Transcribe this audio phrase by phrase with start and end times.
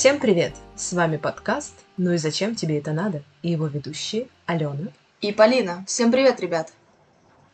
[0.00, 0.54] Всем привет!
[0.76, 4.88] С вами подкаст «Ну и зачем тебе это надо?» и его ведущие Алена.
[5.20, 5.84] И Полина.
[5.86, 6.72] Всем привет, ребят!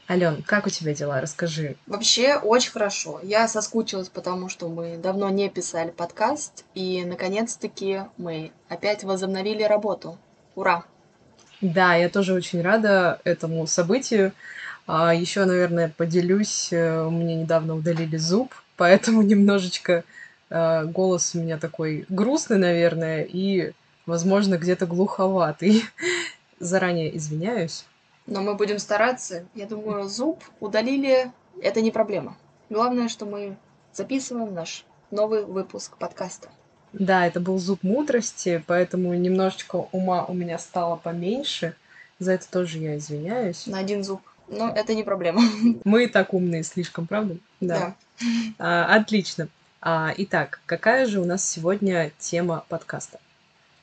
[0.08, 1.20] Ален, как у тебя дела?
[1.20, 1.74] Расскажи.
[1.88, 3.18] Вообще очень хорошо.
[3.24, 10.16] Я соскучилась, потому что мы давно не писали подкаст, и наконец-таки мы опять возобновили работу.
[10.54, 10.84] Ура!
[11.60, 14.30] Да, я тоже очень рада этому событию.
[14.86, 20.04] А еще, наверное, поделюсь, э, меня недавно удалили зуб, поэтому немножечко
[20.50, 23.72] голос у меня такой грустный, наверное, и,
[24.06, 25.82] возможно, где-то глуховатый.
[26.58, 27.84] Заранее извиняюсь.
[28.26, 29.44] Но мы будем стараться.
[29.54, 31.30] Я думаю, зуб удалили,
[31.62, 32.36] это не проблема.
[32.70, 33.56] Главное, что мы
[33.92, 36.48] записываем наш новый выпуск подкаста.
[36.92, 41.74] Да, это был зуб мудрости, поэтому немножечко ума у меня стало поменьше.
[42.18, 43.66] За это тоже я извиняюсь.
[43.66, 44.22] На один зуб.
[44.48, 45.42] Но это не проблема.
[45.84, 47.36] Мы и так умные слишком, правда?
[47.60, 47.96] Да.
[48.58, 49.48] А, отлично.
[49.88, 53.20] А, итак, какая же у нас сегодня тема подкаста?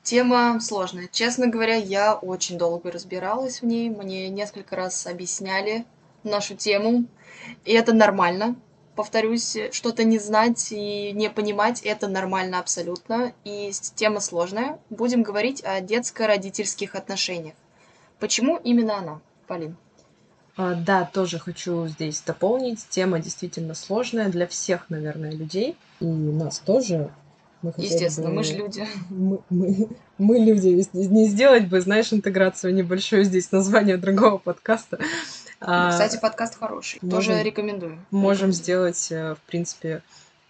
[0.02, 1.08] Тема сложная.
[1.10, 3.90] Честно говоря, я очень долго разбиралась в ней.
[3.90, 5.86] Мне несколько раз объясняли
[6.26, 7.06] нашу тему.
[7.64, 8.58] И это нормально.
[8.98, 13.32] Повторюсь, что-то не знать и не понимать— это нормально абсолютно.
[13.46, 14.82] И тема сложная.
[14.90, 17.56] Будем говорить о детско-родительских отношениях.
[18.20, 19.78] Почему именно она, Полин?
[20.56, 22.86] А, да, тоже хочу здесь дополнить.
[22.90, 25.76] Тема действительно сложная для всех, наверное, людей.
[26.00, 27.12] И нас тоже.
[27.64, 28.36] Мы Естественно, бы...
[28.36, 28.86] мы же люди.
[29.10, 29.88] Мы, мы,
[30.18, 30.86] мы люди.
[30.94, 35.00] Не сделать бы, знаешь, интеграцию небольшую здесь название другого подкаста.
[35.60, 37.00] А, Кстати, подкаст хороший.
[37.02, 38.00] Можем, Тоже рекомендую.
[38.12, 40.04] Можем сделать, э, в принципе,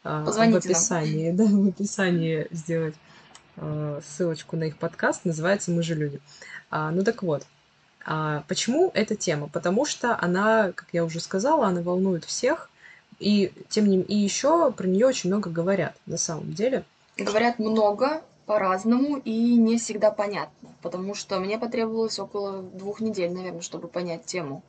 [0.03, 1.37] а, Позвоните в описании, нам.
[1.37, 2.95] да, в описании сделать
[4.03, 5.25] ссылочку на их подкаст.
[5.25, 6.19] Называется «Мы же люди».
[6.71, 7.45] Ну так вот,
[8.47, 9.47] почему эта тема?
[9.47, 12.69] Потому что она, как я уже сказала, она волнует всех,
[13.19, 16.83] и тем не и еще про нее очень много говорят на самом деле.
[17.17, 23.61] Говорят много по-разному и не всегда понятно, потому что мне потребовалось около двух недель, наверное,
[23.61, 24.63] чтобы понять тему.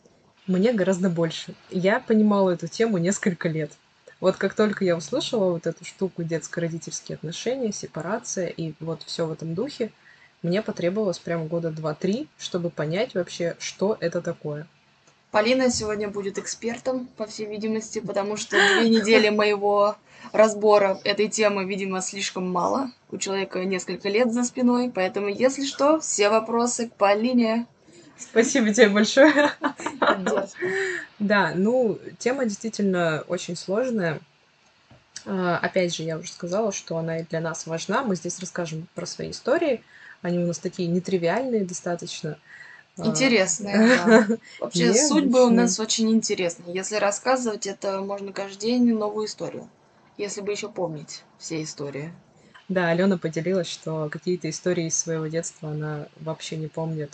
[0.47, 1.55] Мне гораздо больше.
[1.71, 3.73] Я понимала эту тему несколько лет.
[4.21, 9.33] Вот как только я услышала вот эту штуку детско-родительские отношения, сепарация и вот все в
[9.33, 9.91] этом духе,
[10.45, 14.69] мне потребовалось прямо года два-три, чтобы понять вообще, что это такое.
[15.31, 19.97] Полина сегодня будет экспертом, по всей видимости, потому что две недели моего
[20.33, 22.93] разбора этой темы, видимо, слишком мало.
[23.11, 27.67] У человека несколько лет за спиной, поэтому, если что, все вопросы к Полине.
[28.19, 29.51] Спасибо тебе большое.
[31.19, 34.21] Да, ну, тема действительно очень сложная.
[35.25, 38.03] А, опять же, я уже сказала, что она и для нас важна.
[38.03, 39.83] Мы здесь расскажем про свои истории,
[40.25, 42.39] они у нас такие нетривиальные достаточно.
[42.97, 43.77] А, интересные,
[44.07, 44.29] да.
[44.59, 46.75] Вообще судьбы у нас очень интересные.
[46.75, 49.69] Если рассказывать, это можно каждый день новую историю.
[50.17, 52.11] Если бы еще помнить все истории.
[52.71, 57.13] Да, Алена поделилась, что какие-то истории из своего детства она вообще не помнит.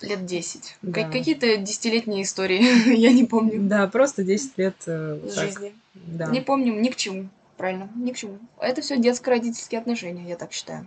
[0.00, 0.76] Лет 10.
[0.82, 1.08] Да.
[1.08, 3.58] Какие-то десятилетние истории, я не помню.
[3.62, 4.76] Да, просто 10 лет.
[4.86, 5.74] Э, жизни.
[5.94, 6.26] Да.
[6.26, 8.38] Не помню ни к чему, правильно, ни к чему.
[8.60, 10.86] Это все детско-родительские отношения, я так считаю.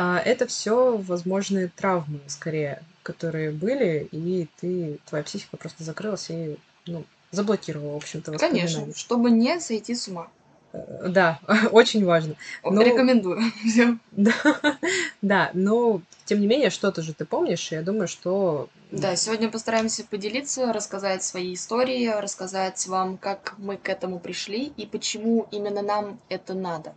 [0.00, 6.56] А это все возможные травмы, скорее, которые были, и ты, твоя психика просто закрылась и,
[6.86, 10.28] ну, заблокировала, в общем-то, Конечно, чтобы не сойти с ума.
[10.72, 11.40] Э, да,
[11.72, 12.36] очень важно.
[12.62, 12.80] Но...
[12.80, 13.40] Рекомендую.
[14.12, 14.32] Да,
[15.20, 18.68] да, но тем не менее, что-то же ты помнишь, и я думаю, что...
[18.92, 24.86] Да, сегодня постараемся поделиться, рассказать свои истории, рассказать вам, как мы к этому пришли и
[24.86, 26.94] почему именно нам это надо.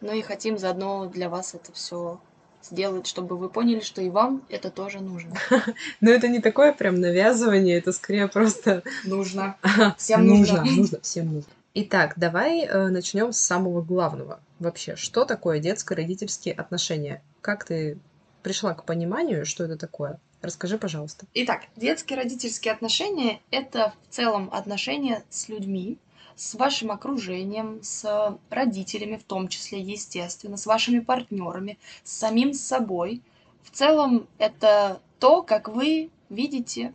[0.00, 2.20] Ну и хотим заодно для вас это все
[2.64, 5.34] сделать, чтобы вы поняли, что и вам это тоже нужно.
[6.00, 8.82] Но это не такое прям навязывание, это скорее просто...
[9.04, 9.56] Нужно.
[9.98, 10.60] Всем нужно.
[10.60, 11.50] Нужно, нужно, всем нужно.
[11.74, 14.40] Итак, давай э, начнем с самого главного.
[14.58, 17.22] Вообще, что такое детско-родительские отношения?
[17.40, 17.98] Как ты
[18.42, 20.20] пришла к пониманию, что это такое?
[20.40, 21.26] Расскажи, пожалуйста.
[21.32, 25.98] Итак, детские родительские отношения— это в целом отношения с людьми,
[26.36, 33.22] с вашим окружением, с родителями в том числе, естественно, с вашими партнерами, с самим собой.
[33.62, 36.94] В целом это то, как вы видите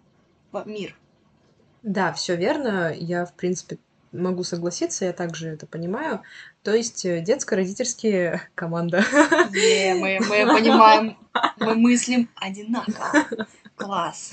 [0.66, 0.96] мир.
[1.84, 2.94] Да, все верно.
[2.94, 3.78] Я, в принципе,
[4.12, 6.22] могу согласиться, я также это понимаю.
[6.64, 9.04] То есть э, детско-родительские команда.
[9.52, 11.18] Не, мы, мы понимаем,
[11.58, 13.48] мы мыслим одинаково.
[13.76, 14.32] Класс.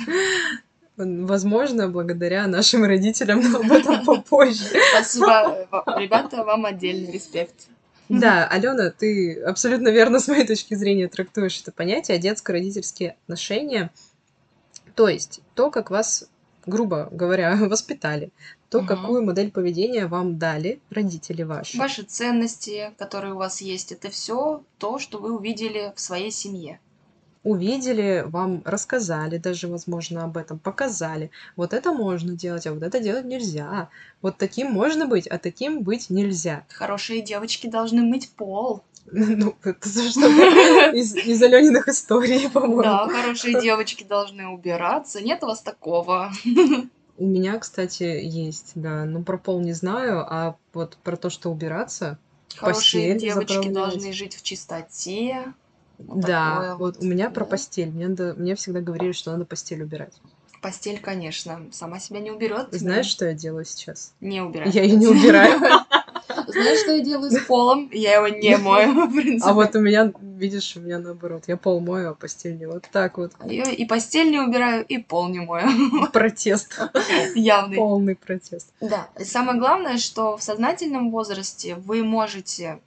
[0.96, 4.64] Возможно, благодаря нашим родителям, но об этом попозже.
[4.92, 7.68] Спасибо, ребята, вам отдельный респект.
[8.08, 13.90] Да, Алена, ты абсолютно верно с моей точки зрения трактуешь это понятие детско-родительские отношения.
[14.94, 16.28] То есть то, как вас,
[16.64, 18.30] грубо говоря, воспитали,
[18.70, 18.86] то угу.
[18.86, 21.76] какую модель поведения вам дали родители ваши.
[21.76, 26.80] Ваши ценности, которые у вас есть, это все то, что вы увидели в своей семье
[27.46, 31.30] увидели, вам рассказали даже, возможно, об этом, показали.
[31.54, 33.88] Вот это можно делать, а вот это делать нельзя.
[34.20, 36.64] Вот таким можно быть, а таким быть нельзя.
[36.68, 38.82] Хорошие девочки должны мыть пол.
[39.12, 42.82] Ну, это что-то из, из Алёниных историй, по-моему.
[42.82, 45.20] Да, хорошие девочки должны убираться.
[45.20, 46.32] Нет у вас такого.
[47.16, 49.04] У меня, кстати, есть, да.
[49.04, 52.18] Ну, про пол не знаю, а вот про то, что убираться.
[52.56, 55.54] Хорошие девочки должны жить в чистоте.
[55.98, 57.90] Да, такое вот у меня про постель.
[57.90, 60.14] Мне, надо, мне всегда говорили, что надо постель убирать.
[60.62, 62.68] Постель, конечно, сама себя не уберет.
[62.72, 64.12] Знаешь, что я делаю сейчас?
[64.20, 64.70] Не убираю.
[64.72, 65.60] Я ее не убираю.
[66.46, 67.90] Знаешь, что я делаю с полом?
[67.92, 69.50] Я его не мою, в принципе.
[69.50, 71.44] А вот у меня, видишь, у меня наоборот.
[71.46, 72.66] Я пол мою, а постель не.
[72.66, 73.32] Вот так вот.
[73.44, 75.68] Я и постель не убираю, и пол не мою.
[76.12, 76.78] Протест.
[77.34, 77.76] Явный.
[77.76, 78.72] Полный протест.
[78.80, 79.08] Да.
[79.18, 82.80] И самое главное, что в сознательном возрасте вы можете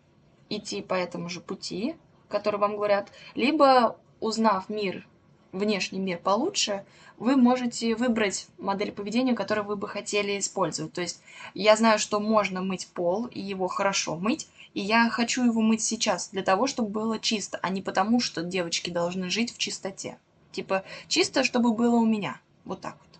[0.49, 1.95] идти по этому же пути,
[2.29, 5.05] которые вам говорят, либо узнав мир,
[5.51, 6.83] внешний мир получше,
[7.17, 10.93] вы можете выбрать модель поведения, которую вы бы хотели использовать.
[10.93, 11.21] То есть
[11.53, 15.81] я знаю, что можно мыть пол, и его хорошо мыть, и я хочу его мыть
[15.81, 20.17] сейчас для того, чтобы было чисто, а не потому, что девочки должны жить в чистоте.
[20.51, 22.39] Типа чисто, чтобы было у меня.
[22.65, 23.19] Вот так вот.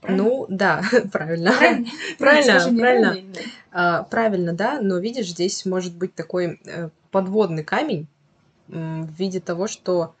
[0.00, 0.24] Правильно?
[0.24, 0.82] Ну, да,
[1.12, 1.52] правильно.
[1.52, 2.78] Правильно, правильно.
[2.78, 3.16] Правильно,
[3.70, 8.08] а, правильно, да, но видишь, здесь может быть такой э, подводный камень,
[8.66, 10.14] в виде того, что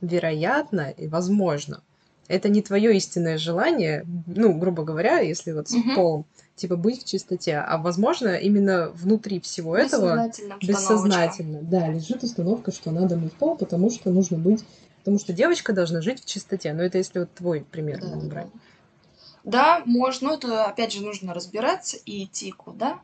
[0.00, 1.82] вероятно и возможно
[2.28, 5.94] это не твое истинное желание, ну, грубо говоря, если вот с угу.
[5.94, 6.26] полом,
[6.56, 10.30] типа быть в чистоте, а возможно именно внутри всего этого
[10.62, 14.64] бессознательно, да, лежит установка, что надо мыть пол, потому что нужно быть,
[15.00, 16.72] потому что девочка должна жить в чистоте.
[16.72, 18.48] Но это если вот твой пример да, брать.
[19.44, 23.00] Да, можно, но это опять же нужно разбираться и идти куда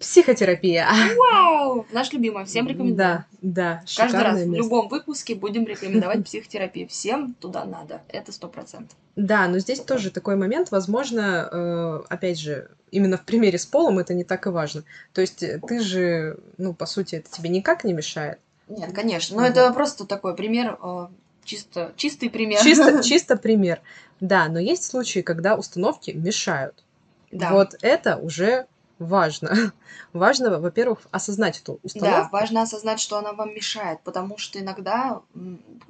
[0.00, 0.88] Психотерапия.
[1.14, 1.86] Вау!
[1.92, 2.46] Наш любимый.
[2.46, 2.96] Всем рекомендую.
[2.96, 3.84] Да, да.
[3.96, 4.50] Каждый раз место.
[4.50, 6.88] в любом выпуске будем рекомендовать психотерапию.
[6.88, 8.00] Всем туда надо.
[8.08, 8.96] Это сто процентов.
[9.14, 10.70] Да, но здесь тоже такой момент.
[10.70, 14.84] Возможно, э, опять же, именно в примере с полом это не так и важно.
[15.12, 18.38] То есть э, ты же, ну, по сути, это тебе никак не мешает.
[18.68, 19.36] Нет, конечно.
[19.36, 21.08] Но это просто такой пример, э,
[21.44, 22.58] чисто, чистый пример.
[22.62, 23.82] Чисто, чисто пример.
[24.20, 26.84] Да, но есть случаи, когда установки мешают.
[27.30, 27.50] Да.
[27.52, 28.66] Вот это уже
[29.00, 29.72] важно.
[30.12, 32.22] Важно, во-первых, осознать эту установку.
[32.22, 35.22] Да, важно осознать, что она вам мешает, потому что иногда,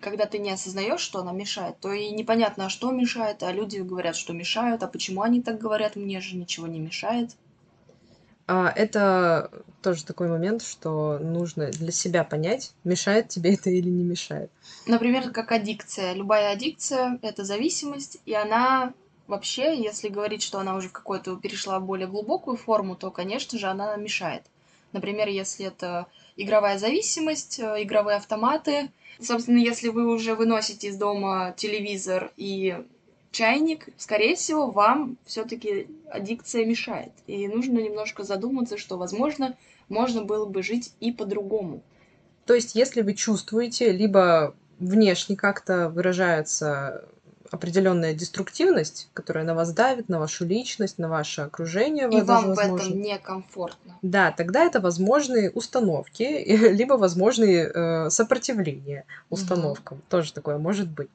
[0.00, 3.78] когда ты не осознаешь, что она мешает, то и непонятно, а что мешает, а люди
[3.78, 7.30] говорят, что мешают, а почему они так говорят, мне же ничего не мешает.
[8.46, 9.50] А, это
[9.82, 14.50] тоже такой момент, что нужно для себя понять, мешает тебе это или не мешает.
[14.86, 16.14] Например, как аддикция.
[16.14, 18.92] Любая аддикция— это зависимость, и она
[19.30, 23.60] Вообще, если говорить, что она уже в какую-то перешла в более глубокую форму, то, конечно
[23.60, 24.42] же, она мешает.
[24.90, 28.90] Например, если это игровая зависимость, э, игровые автоматы.
[29.20, 32.82] Собственно, если вы уже выносите из дома телевизор и
[33.30, 37.12] чайник, скорее всего, вам все-таки аддикция мешает.
[37.28, 39.56] И нужно немножко задуматься, что, возможно,
[39.88, 41.82] можно было бы жить и по-другому.
[42.46, 47.04] То есть, если вы чувствуете, либо внешне как-то выражается
[47.50, 52.08] определенная деструктивность, которая на вас давит, на вашу личность, на ваше окружение.
[52.08, 52.76] И вам возможно.
[52.76, 53.98] в этом некомфортно.
[54.02, 56.22] Да, тогда это возможные установки,
[56.72, 59.98] либо возможные э, сопротивления установкам.
[59.98, 60.06] Угу.
[60.08, 61.10] Тоже такое может быть.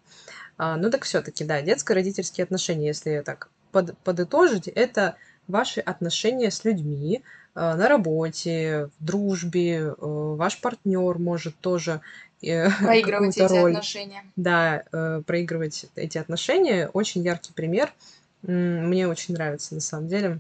[0.58, 5.16] А, ну так все-таки, да, детско-родительские отношения, если так под, подытожить, это
[5.48, 7.24] ваши отношения с людьми,
[7.56, 12.02] э, на работе, в дружбе, э, ваш партнер может тоже
[12.42, 13.72] проигрывать эти роль.
[13.72, 14.24] отношения.
[14.36, 16.90] Да, э, проигрывать эти отношения.
[16.90, 17.94] Очень яркий пример.
[18.42, 20.40] Мне очень нравится на самом деле,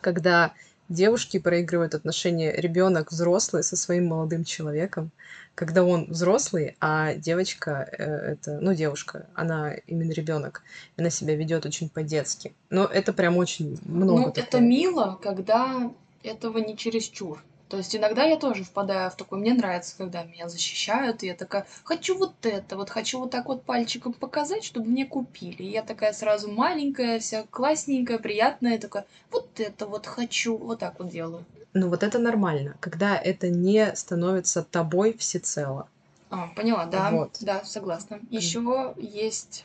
[0.00, 0.52] когда
[0.88, 5.10] девушки проигрывают отношения ребенок взрослый со своим молодым человеком,
[5.54, 10.62] когда он взрослый, а девочка э, это, ну девушка, она именно ребенок,
[10.96, 12.52] она себя ведет очень по-детски.
[12.70, 14.12] Но это прям очень много.
[14.12, 14.44] Ну такого.
[14.44, 15.92] это мило, когда
[16.22, 17.42] этого не чересчур.
[17.72, 21.34] То есть иногда я тоже впадаю в такой, мне нравится, когда меня защищают, и я
[21.34, 25.62] такая, хочу вот это, вот хочу вот так вот пальчиком показать, чтобы мне купили.
[25.62, 30.98] И я такая сразу маленькая, вся классненькая, приятная, такая, вот это вот хочу, вот так
[30.98, 31.46] вот делаю.
[31.72, 35.88] Ну вот это нормально, когда это не становится тобой всецело.
[36.28, 37.38] А, поняла, да, вот.
[37.40, 38.20] да, согласна.
[38.28, 39.64] Еще есть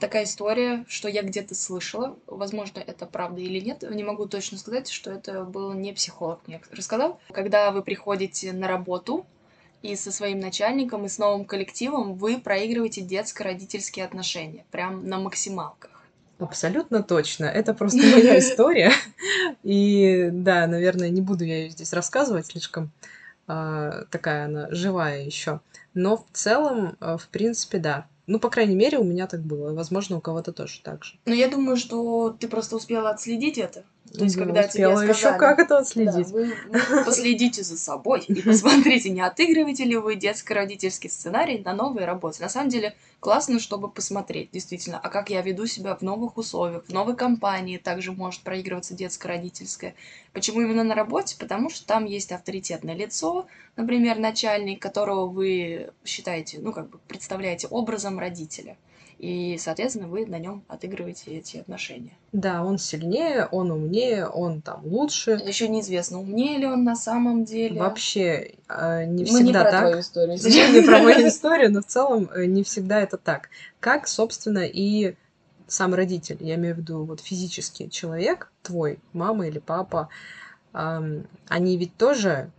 [0.00, 4.88] такая история, что я где-то слышала, возможно, это правда или нет, не могу точно сказать,
[4.88, 7.20] что это был не психолог мне рассказал.
[7.32, 9.26] Когда вы приходите на работу
[9.82, 15.90] и со своим начальником, и с новым коллективом, вы проигрываете детско-родительские отношения, прям на максималках.
[16.38, 17.46] Абсолютно точно.
[17.46, 18.92] Это просто моя история.
[19.62, 22.90] И да, наверное, не буду я ее здесь рассказывать, слишком
[23.46, 25.60] а, такая она живая еще.
[25.94, 28.06] Но в целом, а, в принципе, да.
[28.26, 29.72] Ну, по крайней мере, у меня так было.
[29.72, 31.14] Возможно, у кого-то тоже так же.
[31.26, 33.84] Ну, я думаю, что ты просто успела отследить это.
[34.12, 35.08] То есть, когда тебе сказали...
[35.10, 36.28] еще как это отследить.
[36.28, 41.74] Да, вы, вы последите за собой и посмотрите, не отыгрываете ли вы детско-родительский сценарий на
[41.74, 42.42] новой работе.
[42.42, 46.84] На самом деле, классно, чтобы посмотреть, действительно, а как я веду себя в новых условиях,
[46.86, 49.94] в новой компании также может проигрываться детско-родительское.
[50.32, 51.36] Почему именно на работе?
[51.38, 53.46] Потому что там есть авторитетное лицо,
[53.76, 58.76] например, начальник, которого вы считаете, ну, как бы представляете образом родителя
[59.18, 62.12] и, соответственно, вы на нем отыгрываете эти отношения.
[62.32, 65.32] Да, он сильнее, он умнее, он там лучше.
[65.32, 67.80] Еще неизвестно, умнее ли он на самом деле.
[67.80, 69.80] Вообще э, не всегда Мы не про так.
[69.80, 70.38] Твою историю.
[70.72, 73.48] Не про мою историю, но в целом э, не всегда это так.
[73.80, 75.14] Как, собственно, и
[75.66, 80.08] сам родитель, я имею в виду вот физический человек, твой, мама или папа,
[80.72, 82.50] они ведь тоже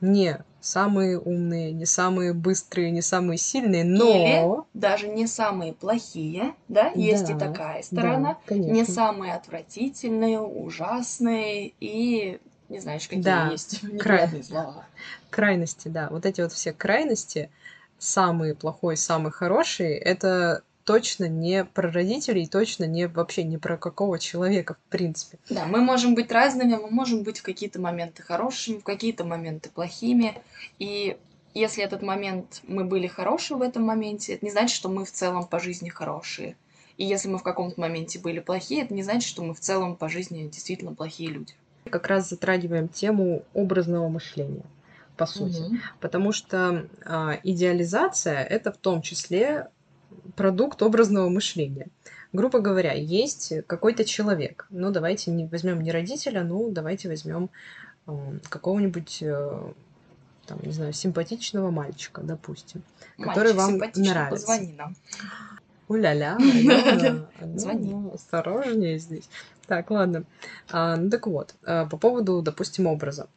[0.00, 4.04] не самые умные, не самые быстрые, не самые сильные, но...
[4.04, 10.40] Или даже не самые плохие, да, есть да, и такая сторона, да, не самые отвратительные,
[10.40, 14.86] ужасные и не знаешь, какие да, есть неприятные слова.
[15.30, 16.08] Крайности, да.
[16.10, 17.50] Вот эти вот все крайности,
[17.98, 24.18] самые плохой, самый хороший, это точно не про родителей, точно не вообще не про какого
[24.18, 25.38] человека, в принципе.
[25.48, 29.70] Да, мы можем быть разными, мы можем быть в какие-то моменты хорошими, в какие-то моменты
[29.70, 30.40] плохими.
[30.78, 31.16] И
[31.54, 35.12] если этот момент мы были хорошие в этом моменте, это не значит, что мы в
[35.12, 36.56] целом по жизни хорошие.
[36.96, 39.96] И если мы в каком-то моменте были плохие, это не значит, что мы в целом
[39.96, 41.54] по жизни действительно плохие люди.
[41.90, 44.64] Как раз затрагиваем тему образного мышления
[45.16, 45.60] по сути.
[45.60, 45.76] Угу.
[46.00, 49.68] Потому что э, идеализация это в том числе
[50.36, 51.88] продукт образного мышления.
[52.32, 54.66] Грубо говоря, есть какой-то человек.
[54.70, 57.50] Ну, давайте не возьмем не родителя, ну, давайте возьмем
[58.06, 58.12] э,
[58.48, 59.72] какого-нибудь, э,
[60.46, 62.82] там, не знаю, симпатичного мальчика, допустим,
[63.18, 64.46] Мальчик который вам нравится.
[64.46, 64.96] Позвони нам.
[65.88, 66.38] Уля-ля,
[67.54, 67.90] Звони.
[67.90, 69.28] Ну, осторожнее здесь.
[69.66, 70.24] Так, ладно.
[70.70, 73.28] А, ну так вот, а, по поводу, допустим, образа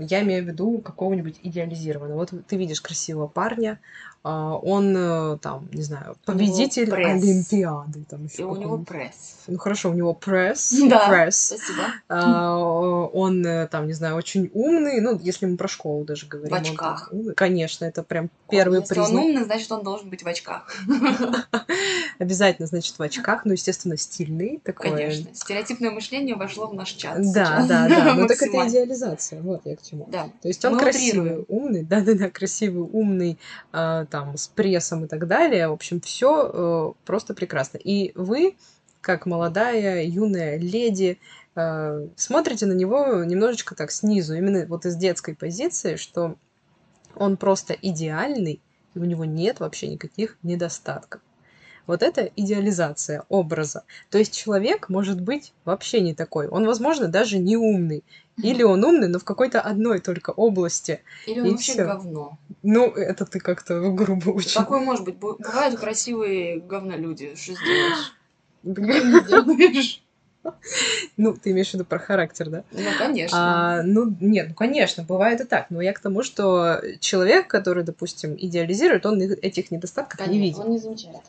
[0.00, 2.18] я имею в виду какого-нибудь идеализированного.
[2.18, 3.78] Вот ты видишь красивого парня,
[4.22, 8.04] он э, там, не знаю, победитель Олимпиады.
[8.08, 9.36] Там еще И у него пресс.
[9.46, 10.72] Ну хорошо, у него пресс.
[10.88, 11.36] Да, пресс.
[11.36, 11.84] спасибо.
[12.08, 16.50] А, он э, там, не знаю, очень умный, ну, если мы про школу даже говорим.
[16.50, 17.10] В очках.
[17.12, 19.08] Он, конечно, это прям первый если признак.
[19.08, 20.74] Если он умный, значит, он должен быть в очках.
[22.18, 24.90] Обязательно, значит, в очках, ну, естественно, стильный такой.
[24.90, 25.34] Конечно.
[25.34, 27.20] Стереотипное мышление вошло в наш чат.
[27.32, 28.14] Да, да, да.
[28.14, 29.40] Ну, так это идеализация.
[29.42, 30.08] Вот я к чему.
[30.10, 30.28] Да.
[30.42, 33.38] То есть он красивый, умный, да-да-да, красивый, умный,
[33.72, 35.68] а, там, с прессом и так далее.
[35.68, 37.78] В общем, все э, просто прекрасно.
[37.78, 38.56] И вы,
[39.00, 41.18] как молодая, юная леди,
[41.54, 46.36] э, смотрите на него немножечко так снизу, именно вот из детской позиции, что
[47.14, 48.60] он просто идеальный,
[48.94, 51.20] и у него нет вообще никаких недостатков.
[51.88, 53.82] Вот это идеализация образа.
[54.10, 56.46] То есть человек может быть вообще не такой.
[56.46, 58.04] Он, возможно, даже не умный.
[58.36, 61.00] Или он умный, но в какой-то одной только области.
[61.26, 61.86] Или он и вообще всё.
[61.86, 62.38] говно.
[62.62, 64.52] Ну, это ты как-то грубо очень.
[64.52, 65.16] Такое может быть.
[65.16, 67.34] Бывают красивые говнолюди.
[67.34, 68.12] Что сделаешь?
[71.16, 72.64] Ну, ты имеешь в виду про характер, да?
[72.70, 73.38] Ну, конечно.
[73.38, 75.70] А, ну, нет, ну, конечно, бывает и так.
[75.70, 80.58] Но я к тому, что человек, который, допустим, идеализирует, он этих недостатков конечно, не видит.
[80.58, 81.22] он не замечает.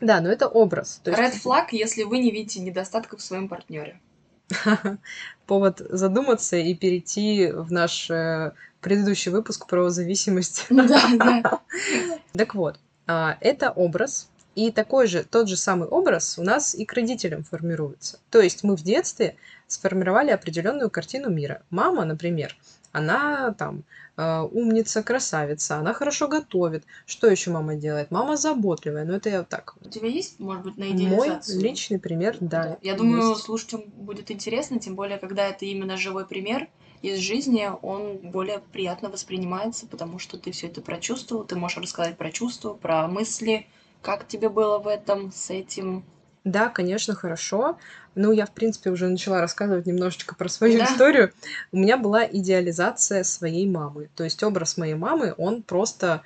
[0.00, 1.00] Да, но это образ.
[1.02, 1.44] То Red есть...
[1.44, 4.00] flag, если вы не видите недостатков в своем партнере.
[5.46, 10.66] Повод задуматься и перейти в наш э, предыдущий выпуск про зависимость.
[10.70, 11.60] Да, да.
[12.32, 16.84] Так вот, а, это образ, и такой же, тот же самый образ у нас и
[16.84, 18.18] к родителям формируется.
[18.30, 19.36] То есть мы в детстве
[19.66, 21.62] сформировали определенную картину мира.
[21.70, 22.56] Мама, например,
[22.92, 23.84] она там
[24.16, 26.84] э, умница, красавица, она хорошо готовит.
[27.06, 28.10] Что еще мама делает?
[28.10, 29.74] Мама заботливая, но это я так.
[29.84, 31.56] У тебя есть, может быть, на идеализацию?
[31.56, 32.62] Мой личный пример, да.
[32.62, 32.78] да.
[32.82, 33.42] Я думаю, есть.
[33.42, 36.68] слушателям будет интересно, тем более, когда это именно живой пример
[37.02, 42.16] из жизни, он более приятно воспринимается, потому что ты все это прочувствовал, ты можешь рассказать
[42.16, 43.66] про чувства, про мысли,
[44.02, 46.04] как тебе было в этом, с этим,
[46.50, 47.78] да, конечно, хорошо.
[48.14, 50.86] Ну, я, в принципе, уже начала рассказывать немножечко про свою да.
[50.86, 51.32] историю.
[51.72, 54.08] У меня была идеализация своей мамы.
[54.16, 56.22] То есть образ моей мамы, он просто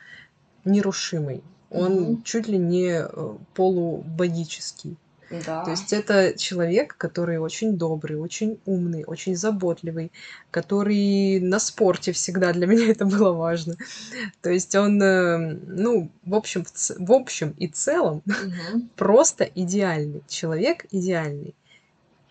[0.64, 1.42] нерушимый.
[1.70, 2.22] Он угу.
[2.22, 4.96] чуть ли не э, полубогический.
[5.46, 5.64] Да.
[5.64, 10.12] То есть это человек, который очень добрый, очень умный, очень заботливый,
[10.50, 13.76] который на спорте всегда для меня это было важно.
[14.40, 16.64] То есть он, э, ну, в общем,
[16.98, 18.88] в, общем и целом угу.
[18.96, 21.54] просто идеальный человек, идеальный.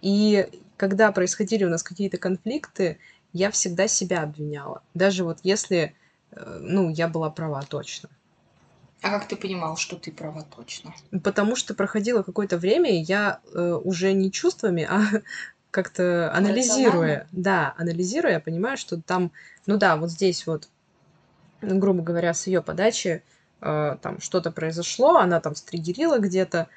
[0.02, 2.98] И когда происходили у нас какие-то конфликты,
[3.34, 4.82] я всегда себя обвиняла.
[4.94, 5.96] Даже вот если,
[6.32, 8.10] э, ну, я была права точно.
[9.02, 10.94] А как ты понимал, что ты права точно?
[11.24, 15.02] Потому что проходило какое-то время, и я э, уже не чувствами, а
[15.72, 19.32] как-то анализируя, да, анализируя, я понимаю, что там,
[19.66, 20.70] ну да, вот здесь вот,
[21.62, 23.24] грубо говоря, с ее подачи
[23.62, 26.68] э, там что-то произошло, она там стригерила где-то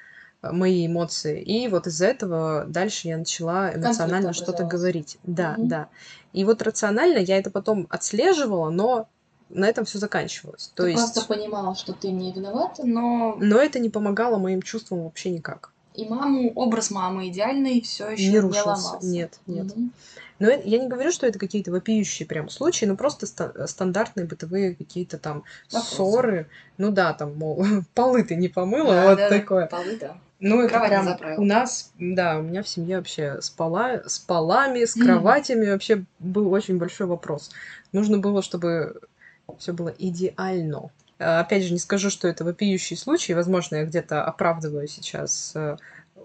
[0.41, 5.19] э, мои эмоции, и вот из-за этого дальше я начала эмоционально что-то говорить.
[5.21, 5.67] Да, угу.
[5.67, 5.89] да.
[6.33, 9.09] И вот рационально я это потом отслеживала, но
[9.49, 10.71] на этом все заканчивалось.
[10.75, 11.13] То ты есть...
[11.13, 13.37] просто понимала, что ты не виновата, но...
[13.39, 15.71] Но это не помогало моим чувствам вообще никак.
[15.93, 18.67] И маму, образ мамы идеальный все еще не, не рушился.
[18.67, 19.07] ломался.
[19.07, 19.71] Нет, нет.
[19.71, 19.89] Угу.
[20.39, 24.75] Но я не говорю, что это какие-то вопиющие прям случаи, но просто ста- стандартные бытовые
[24.75, 25.95] какие-то там Вопросы.
[25.95, 26.49] ссоры.
[26.77, 29.67] Ну да, там, мол, полы ты не помыла, да, вот да, такое.
[29.67, 30.17] Полы, да.
[30.41, 34.19] Ну, это Кровать прям у нас, да, у меня в семье вообще с, пола, с
[34.19, 35.71] полами, с кроватями mm-hmm.
[35.71, 37.51] вообще был очень большой вопрос.
[37.93, 38.99] Нужно было, чтобы
[39.57, 40.91] все было идеально.
[41.19, 45.77] А, опять же, не скажу, что это вопиющий случай, возможно, я где-то оправдываю сейчас э,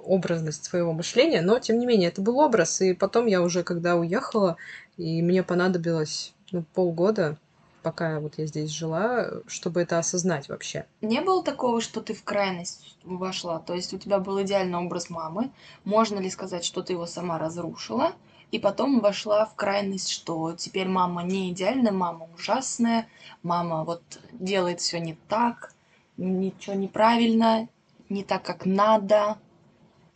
[0.04, 3.96] образность своего мышления, но тем не менее это был образ, и потом я уже, когда
[3.96, 4.56] уехала,
[4.96, 7.36] и мне понадобилось ну, полгода,
[7.82, 10.86] пока вот я здесь жила, чтобы это осознать вообще.
[11.00, 13.58] Не было такого, что ты в крайность вошла?
[13.60, 15.50] То есть у тебя был идеальный образ мамы.
[15.84, 18.12] Можно ли сказать, что ты его сама разрушила?
[18.50, 23.06] И потом вошла в крайность, что теперь мама не идеальная, мама ужасная,
[23.42, 24.02] мама вот
[24.32, 25.72] делает все не так,
[26.16, 27.68] ничего неправильно,
[28.08, 29.38] не так, как надо.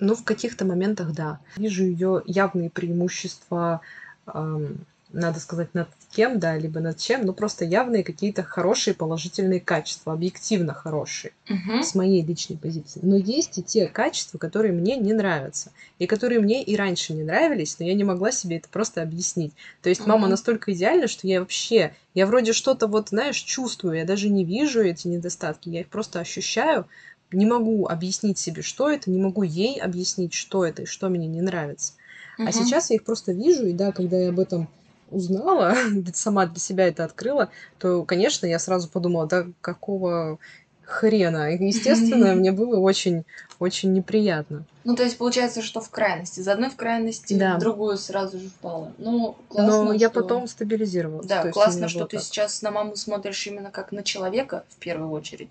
[0.01, 1.41] Ну, в каких-то моментах да.
[1.57, 3.81] Вижу ее явные преимущества
[4.27, 4.85] эм,
[5.15, 10.13] надо сказать, над кем, да, либо над чем, но просто явные какие-то хорошие положительные качества,
[10.13, 11.83] объективно хорошие, угу.
[11.83, 13.01] с моей личной позиции.
[13.03, 17.23] Но есть и те качества, которые мне не нравятся, и которые мне и раньше не
[17.23, 19.53] нравились, но я не могла себе это просто объяснить.
[19.83, 20.11] То есть угу.
[20.11, 24.45] мама настолько идеальна, что я вообще, я вроде что-то вот, знаешь, чувствую, я даже не
[24.45, 26.87] вижу эти недостатки, я их просто ощущаю,
[27.33, 31.27] не могу объяснить себе, что это, не могу ей объяснить, что это и что мне
[31.27, 31.95] не нравится.
[32.39, 32.49] Угу.
[32.49, 34.69] А сейчас я их просто вижу, и да, когда я об этом
[35.15, 35.75] узнала,
[36.15, 40.39] сама для себя это открыла, то, конечно, я сразу подумала, да какого
[40.85, 41.55] хрена.
[41.55, 43.25] Естественно, мне было очень,
[43.59, 44.65] очень неприятно.
[44.85, 46.41] Ну, то есть получается, что в крайности.
[46.41, 47.57] Из одной в крайности да.
[47.57, 48.93] в другую сразу же впала.
[48.99, 50.21] Ну, классно, Но я что...
[50.23, 51.27] потом стабилизировалась.
[51.27, 52.25] Да, классно, что ты так.
[52.25, 55.51] сейчас на маму смотришь именно как на человека, в первую очередь.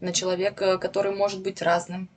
[0.00, 2.08] На человека, который может быть разным,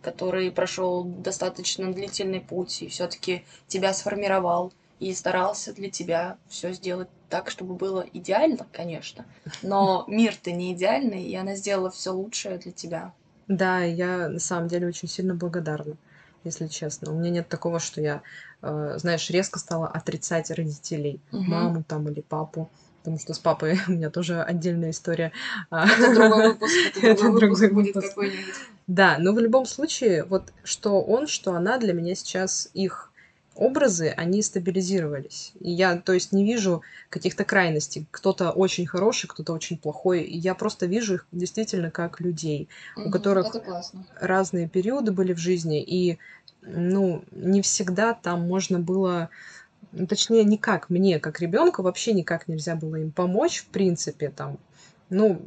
[0.00, 7.08] который прошел достаточно длительный путь и все-таки тебя сформировал и старался для тебя все сделать
[7.28, 9.26] так, чтобы было идеально, конечно.
[9.62, 13.12] Но мир-то не идеальный, и она сделала все лучшее для тебя.
[13.48, 15.96] Да, я на самом деле очень сильно благодарна,
[16.44, 17.12] если честно.
[17.12, 18.22] У меня нет такого, что я,
[18.62, 21.42] э, знаешь, резко стала отрицать родителей, угу.
[21.42, 22.70] маму там или папу.
[23.00, 25.32] Потому что с папой у меня тоже отдельная история.
[25.70, 28.54] А, это другой выпуск, это другой выпуск будет какой-нибудь.
[28.86, 33.12] Да, но в любом случае, вот что он, что она для меня сейчас их
[33.56, 35.52] образы, они стабилизировались.
[35.60, 38.06] И я, то есть, не вижу каких-то крайностей.
[38.10, 40.22] Кто-то очень хороший, кто-то очень плохой.
[40.22, 43.54] И я просто вижу их действительно как людей, угу, у которых
[44.20, 45.82] разные периоды были в жизни.
[45.82, 46.18] И,
[46.62, 49.30] ну, не всегда там можно было
[49.92, 54.58] ну, точнее, никак мне, как ребенку, вообще никак нельзя было им помочь, в принципе, там,
[55.08, 55.40] ну,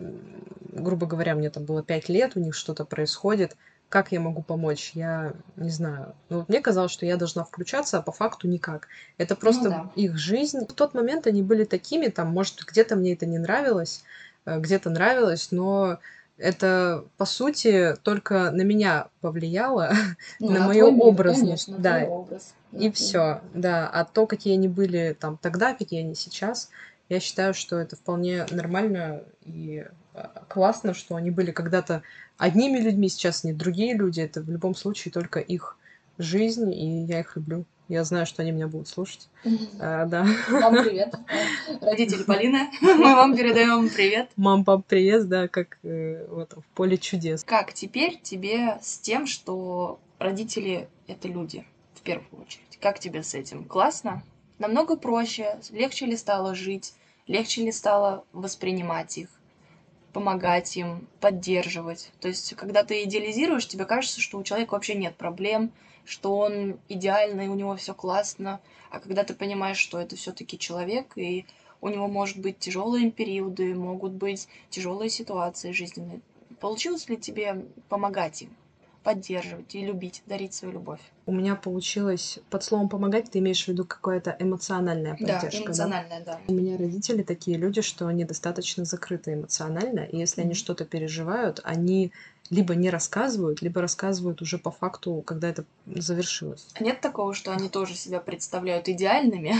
[0.71, 3.55] грубо говоря, мне там было пять лет, у них что-то происходит,
[3.89, 4.91] как я могу помочь?
[4.93, 6.13] Я не знаю.
[6.29, 8.87] Ну, вот мне казалось, что я должна включаться, а по факту никак.
[9.17, 9.91] Это ну просто ну, да.
[9.95, 10.65] их жизнь.
[10.67, 14.03] В тот момент они были такими, там, может, где-то мне это не нравилось,
[14.45, 15.99] э, где-то нравилось, но
[16.37, 19.91] это, по сути, только на меня повлияло,
[20.39, 21.65] ну, на мою образность.
[21.65, 22.05] Конечно, да.
[22.05, 22.53] Образ.
[22.71, 23.89] И все, да.
[23.89, 26.69] А то, какие они были там тогда, какие они сейчас,
[27.09, 32.03] я считаю, что это вполне нормально и а, классно, что они были когда-то
[32.37, 34.21] одними людьми, сейчас не другие люди.
[34.21, 35.77] Это в любом случае только их
[36.19, 37.65] жизнь, и я их люблю.
[37.87, 39.27] Я знаю, что они меня будут слушать.
[39.79, 40.27] А, да.
[40.49, 41.15] Мам, привет.
[41.81, 44.29] Родители Полины, мы вам передаем привет.
[44.35, 47.43] Мам, пап, привет, да, как э, вот, в поле чудес.
[47.43, 52.77] Как теперь тебе с тем, что родители— это люди, в первую очередь?
[52.79, 53.63] Как тебе с этим?
[53.63, 54.21] Классно?
[54.59, 55.57] Намного проще?
[55.71, 56.93] Легче ли стало жить?
[57.29, 59.29] Легче ли стало воспринимать их?
[60.13, 62.11] помогать им, поддерживать.
[62.19, 65.71] То есть, когда ты идеализируешь, тебе кажется, что у человека вообще нет проблем,
[66.03, 68.59] что он идеальный, у него все классно.
[68.89, 71.45] А когда ты понимаешь, что это все-таки человек, и
[71.81, 76.21] у него может быть тяжелые периоды, могут быть тяжелые ситуации жизненные,
[76.59, 78.55] получилось ли тебе помогать им?
[79.03, 80.99] Поддерживать и любить, дарить свою любовь.
[81.25, 85.49] У меня получилось под словом помогать, ты имеешь в виду какая-то эмоциональная поддержка.
[85.51, 86.33] Да, эмоциональная, да?
[86.33, 86.39] да.
[86.47, 90.45] У меня родители такие люди, что они достаточно закрыты эмоционально, и если mm-hmm.
[90.45, 92.11] они что-то переживают, они
[92.49, 96.67] либо не рассказывают, либо рассказывают уже по факту, когда это завершилось.
[96.79, 99.55] Нет такого, что они тоже себя представляют идеальными,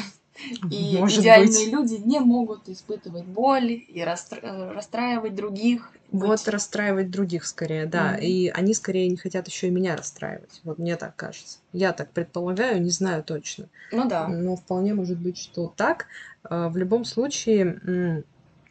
[0.71, 1.71] и Может идеальные быть.
[1.71, 5.91] люди не могут испытывать боль и расстра- э, расстраивать других.
[6.12, 6.47] Вот быть...
[6.47, 8.15] расстраивать других скорее, да.
[8.15, 8.25] Mm-hmm.
[8.25, 10.62] И они скорее не хотят еще и меня расстраивать.
[10.63, 11.60] Вот мне так кажется.
[11.73, 13.67] Я так предполагаю, не знаю точно.
[13.91, 14.28] Ну да.
[14.28, 16.08] Но вполне может быть, что так.
[16.43, 18.23] А, в любом случае.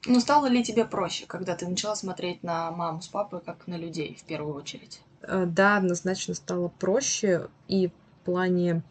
[0.07, 3.77] Ну, стало ли тебе проще, когда ты начала смотреть на маму с папой как на
[3.77, 5.01] людей в первую очередь?
[5.23, 7.49] Э, да, однозначно стало проще.
[7.67, 8.83] И в плане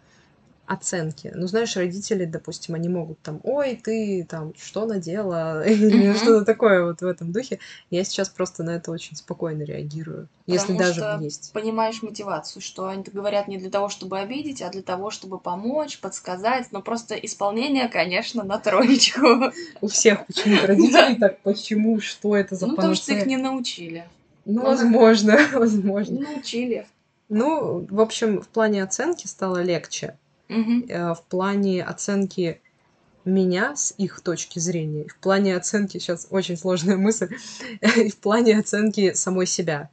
[0.67, 1.31] оценки.
[1.33, 6.17] Ну, знаешь, родители, допустим, они могут там, ой, ты там что надела, или mm-hmm.
[6.17, 7.59] что-то такое вот в этом духе.
[7.89, 11.51] Я сейчас просто на это очень спокойно реагирую, Потому если даже что есть.
[11.53, 15.99] понимаешь мотивацию, что они говорят не для того, чтобы обидеть, а для того, чтобы помочь,
[15.99, 19.53] подсказать, но просто исполнение, конечно, на троечку.
[19.79, 24.05] У всех почему-то родителей так, почему, что это за Ну, потому что их не научили.
[24.43, 26.19] Ну, возможно, возможно.
[26.19, 26.87] Научили.
[27.29, 30.17] Ну, в общем, в плане оценки стало легче
[30.49, 30.87] Мгм.
[30.87, 32.61] в плане оценки
[33.25, 37.35] меня с их точки зрения, в плане оценки, сейчас очень сложная мысль,
[37.81, 39.89] в плане оценки самой себя.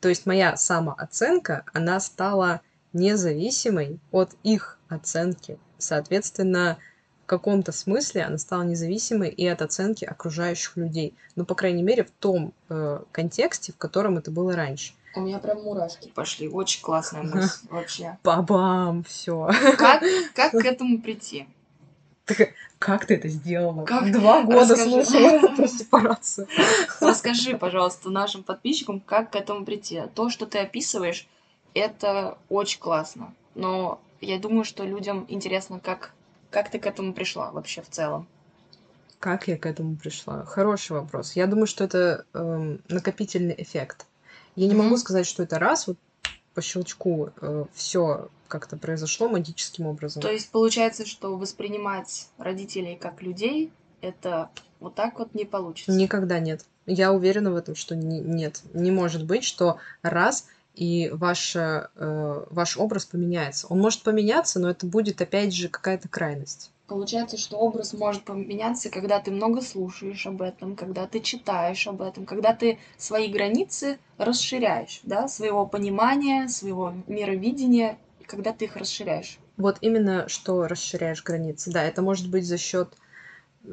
[0.00, 2.60] То есть моя самооценка, она стала
[2.92, 5.58] независимой от их оценки.
[5.78, 6.78] Соответственно,
[7.22, 11.14] в каком-то смысле она стала независимой и от оценки окружающих людей.
[11.36, 14.92] Ну, по крайней мере, в том э, контексте, в котором это было раньше.
[15.14, 16.48] У меня прям мурашки пошли.
[16.48, 18.18] Очень классная мысль вообще.
[18.24, 19.50] Бабам, все.
[19.78, 20.02] Как,
[20.34, 21.46] как к этому прийти?
[22.78, 23.84] как ты это сделала?
[23.84, 24.10] Как?
[24.10, 25.04] Два года Расскажи.
[25.04, 26.46] слушала про сепарацию.
[27.00, 30.02] Расскажи, пожалуйста, нашим подписчикам, как к этому прийти.
[30.14, 31.28] То, что ты описываешь,
[31.74, 33.34] это очень классно.
[33.54, 36.12] Но я думаю, что людям интересно, как,
[36.50, 38.26] как ты к этому пришла вообще в целом.
[39.18, 40.44] Как я к этому пришла?
[40.44, 41.36] Хороший вопрос.
[41.36, 44.06] Я думаю, что это эм, накопительный эффект.
[44.56, 45.96] Я не могу сказать, что это раз, вот
[46.54, 50.20] по щелчку э, все как-то произошло магическим образом.
[50.20, 55.92] То есть получается, что воспринимать родителей как людей, это вот так вот не получится?
[55.92, 56.66] Никогда нет.
[56.84, 58.62] Я уверена в этом, что не, нет.
[58.74, 63.66] Не может быть, что раз и ваш, э, ваш образ поменяется.
[63.68, 66.70] Он может поменяться, но это будет опять же какая-то крайность.
[66.92, 72.02] Получается, что образ может поменяться, когда ты много слушаешь об этом, когда ты читаешь об
[72.02, 79.38] этом, когда ты свои границы расширяешь, да, своего понимания, своего мировидения, когда ты их расширяешь.
[79.56, 81.70] Вот именно что расширяешь границы.
[81.70, 82.92] Да, это может быть за счет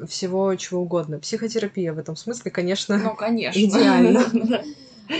[0.08, 1.18] всего чего угодно.
[1.18, 3.60] Психотерапия в этом смысле, конечно, ну, конечно.
[3.60, 4.24] идеально.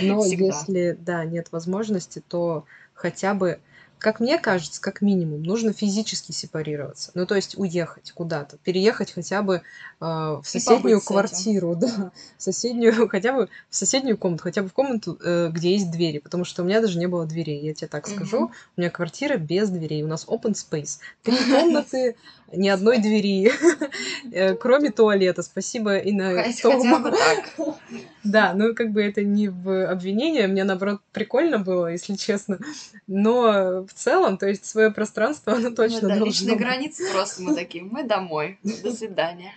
[0.01, 3.59] Но если, да, нет возможности, то хотя бы
[4.01, 7.11] как мне кажется, как минимум, нужно физически сепарироваться.
[7.13, 9.61] Ну, то есть уехать куда-то, переехать хотя бы э,
[9.99, 15.19] в соседнюю квартиру, да, в соседнюю, хотя бы в соседнюю комнату, хотя бы в комнату,
[15.23, 18.07] э, где есть двери, потому что у меня даже не было дверей, я тебе так
[18.07, 18.45] скажу.
[18.45, 18.51] Угу.
[18.77, 20.97] У меня квартира без дверей, у нас open space.
[21.21, 22.15] Три комнаты,
[22.51, 23.51] ни одной двери,
[24.31, 25.43] э, кроме туалета.
[25.43, 27.77] Спасибо и на Хотя бы так.
[28.23, 32.59] Да, ну как бы это не в обвинение, мне наоборот прикольно было, если честно.
[33.07, 37.55] Но в целом, то есть свое пространство, оно точно ну, да, личные границы просто мы
[37.55, 39.53] такие, мы домой, до свидания.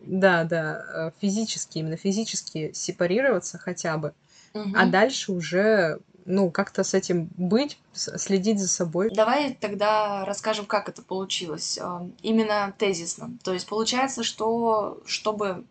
[0.00, 4.14] Да, да, физически, именно физически сепарироваться хотя бы.
[4.54, 4.72] Угу.
[4.74, 9.10] А дальше уже ну, как-то с этим быть, следить за собой.
[9.10, 11.78] Давай тогда расскажем, как это получилось.
[12.22, 13.30] Именно тезисно.
[13.42, 15.64] То есть получается, что чтобы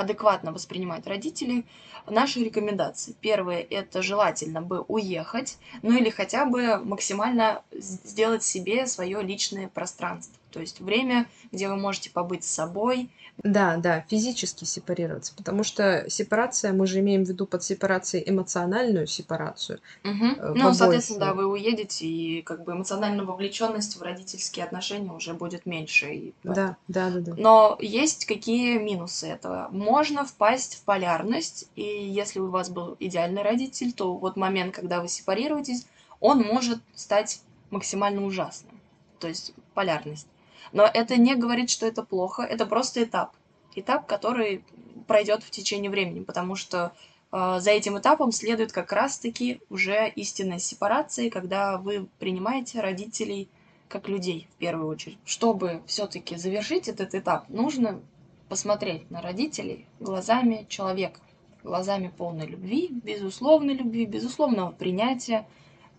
[0.00, 1.66] адекватно воспринимать родителей,
[2.08, 3.14] наши рекомендации.
[3.20, 10.39] Первое– это желательно бы уехать, ну или хотя бы максимально сделать себе свое личное пространство.
[10.50, 13.10] То есть время, где вы можете побыть с собой.
[13.42, 19.06] Да, да, физически сепарироваться, потому что сепарация, мы же имеем в виду под сепарацией эмоциональную
[19.06, 19.80] сепарацию.
[20.04, 20.54] Угу.
[20.56, 25.64] Ну, соответственно, да, вы уедете, и как бы эмоциональная вовлеченность в родительские отношения уже будет
[25.64, 26.12] меньше.
[26.12, 27.34] И да, да, да, да.
[27.36, 29.68] Но есть какие минусы этого?
[29.70, 35.00] Можно впасть в полярность, и если у вас был идеальный родитель, то вот момент, когда
[35.00, 35.86] вы сепарируетесь,
[36.20, 38.78] он может стать максимально ужасным.
[39.18, 40.26] То есть полярность.
[40.72, 43.34] Но это не говорит, что это плохо, это просто этап.
[43.74, 44.64] этап, который
[45.06, 46.92] пройдет в течение времени, потому что
[47.32, 53.48] э, за этим этапом следует как раз-таки уже истинная сепарация, когда вы принимаете родителей
[53.88, 55.18] как людей в первую очередь.
[55.24, 58.00] Чтобы все-таки завершить этот этап, нужно
[58.48, 61.20] посмотреть на родителей глазами человека,
[61.62, 65.46] глазами полной любви, безусловной любви, безусловного принятия.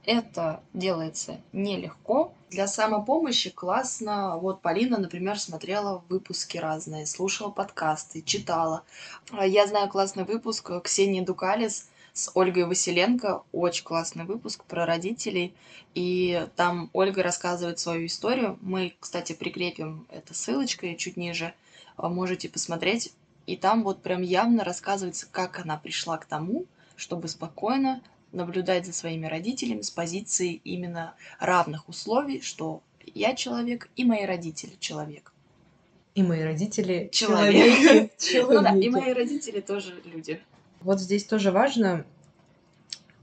[0.04, 2.34] Это делается нелегко.
[2.50, 4.38] Для самопомощи классно.
[4.38, 8.84] Вот Полина, например, смотрела выпуски разные, слушала подкасты, читала.
[9.32, 13.44] Я знаю классный выпуск Ксении Дукалис с Ольгой Василенко.
[13.52, 15.54] Очень классный выпуск про родителей.
[15.94, 18.58] И там Ольга рассказывает свою историю.
[18.62, 21.54] Мы, кстати, прикрепим это ссылочкой чуть ниже.
[21.98, 23.14] Можете посмотреть.
[23.46, 28.94] И там вот прям явно рассказывается, как она пришла к тому, чтобы спокойно наблюдать за
[28.94, 35.34] своими родителями с позиции именно равных условий, что я человек и мои родители человек.
[36.14, 38.12] И мои родители человеки.
[38.42, 40.42] Ну да, и мои родители тоже люди.
[40.82, 42.06] Вот здесь тоже важно,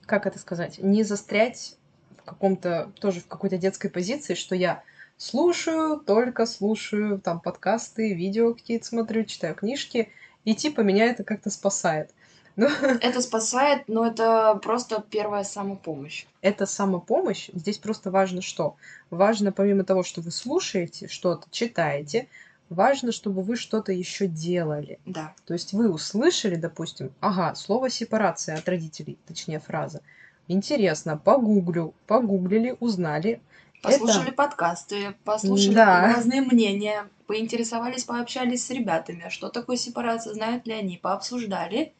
[0.07, 1.77] как это сказать, не застрять
[2.17, 4.83] в каком-то, тоже в какой-то детской позиции, что я
[5.17, 10.11] слушаю, только слушаю там подкасты, видео какие-то смотрю, читаю книжки,
[10.45, 12.11] и типа меня это как-то спасает.
[12.59, 12.67] Ну,
[13.01, 16.27] это спасает, но это просто первая самопомощь.
[16.43, 17.51] Это самопомощь.
[17.55, 18.75] Здесь просто важно что?
[19.11, 22.27] Важно, помимо того, что вы слушаете что-то, читаете,
[22.69, 24.99] важно, чтобы вы что-то еще делали.
[25.07, 25.35] Да.
[25.47, 30.03] То есть вы услышали, допустим, ага, слово сепарация от родителей, точнее фраза.
[30.49, 33.41] Интересно, погуглю, погуглили, узнали.
[33.83, 34.33] Послушали это...
[34.33, 36.13] подкасты, послушали да.
[36.13, 41.93] разные мнения, поинтересовались, пообщались с ребятами, что такое сепарация, знают ли они, пообсуждали.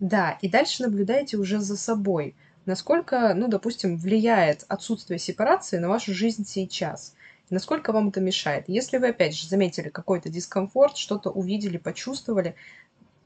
[0.00, 2.34] Да, и дальше наблюдаете уже за собой,
[2.66, 7.14] насколько, ну, допустим, влияет отсутствие сепарации на вашу жизнь сейчас
[7.50, 8.64] насколько вам это мешает.
[8.68, 12.54] Если вы, опять же, заметили какой-то дискомфорт, что-то увидели, почувствовали,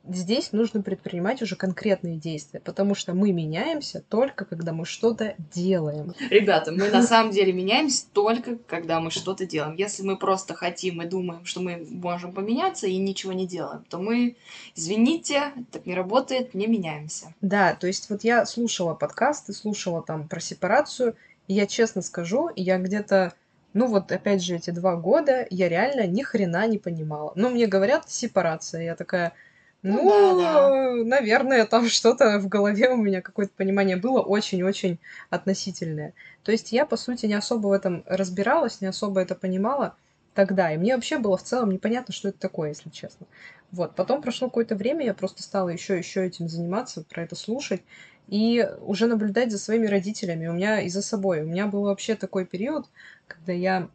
[0.09, 6.15] здесь нужно предпринимать уже конкретные действия, потому что мы меняемся только когда мы что-то делаем.
[6.31, 9.77] Ребята, мы на самом деле меняемся только когда мы что-то делаем.
[9.77, 13.99] Если мы просто хотим и думаем, что мы можем поменяться и ничего не делаем, то
[13.99, 14.37] мы,
[14.75, 17.35] извините, так не работает, не меняемся.
[17.41, 21.15] Да, то есть вот я слушала подкасты, слушала там про сепарацию,
[21.47, 23.35] и я честно скажу, я где-то
[23.75, 27.33] ну вот, опять же, эти два года я реально ни хрена не понимала.
[27.35, 28.83] Ну, мне говорят, сепарация.
[28.83, 29.35] Я такая,
[29.83, 31.05] ну, ну да, да.
[31.05, 34.99] наверное, там что-то в голове у меня какое-то понимание было очень-очень
[35.31, 36.15] относительное.
[36.43, 39.95] То есть я, по сути, не особо в этом разбиралась, не особо это понимала
[40.35, 40.73] тогда.
[40.73, 43.27] И мне вообще было в целом непонятно, что это такое, если честно.
[43.71, 43.95] Вот.
[43.95, 47.83] Потом прошло какое-то время, я просто стала еще еще этим заниматься, про это слушать
[48.29, 50.47] и уже наблюдать за своими родителями.
[50.49, 51.43] У меня и за собой.
[51.43, 52.87] У меня был вообще такой период,
[53.27, 53.89] когда я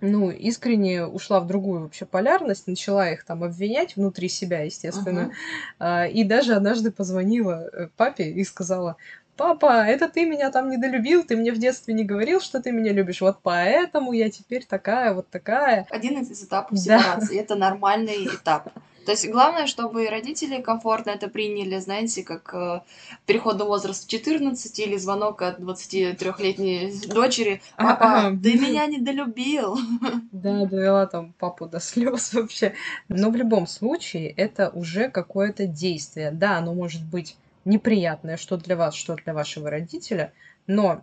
[0.00, 5.32] ну, искренне ушла в другую вообще полярность, начала их там обвинять внутри себя, естественно.
[5.80, 6.10] Uh-huh.
[6.10, 8.96] И даже однажды позвонила э, папе и сказала,
[9.36, 12.92] папа, это ты меня там недолюбил, ты мне в детстве не говорил, что ты меня
[12.92, 15.86] любишь, вот поэтому я теперь такая, вот такая.
[15.90, 17.40] Один из этапов сепарации, да.
[17.42, 18.72] это нормальный этап.
[19.06, 22.80] То есть главное, чтобы родители комфортно это приняли, знаете, как э,
[23.24, 27.62] переходный возраст 14 или звонок от 23-летней дочери.
[27.76, 29.78] Папа, ты меня недолюбил.
[30.32, 32.74] Да, довела там папу до слез вообще.
[33.08, 36.32] Но в любом случае это уже какое-то действие.
[36.32, 40.32] Да, оно может быть неприятное, что для вас, что для вашего родителя,
[40.66, 41.02] но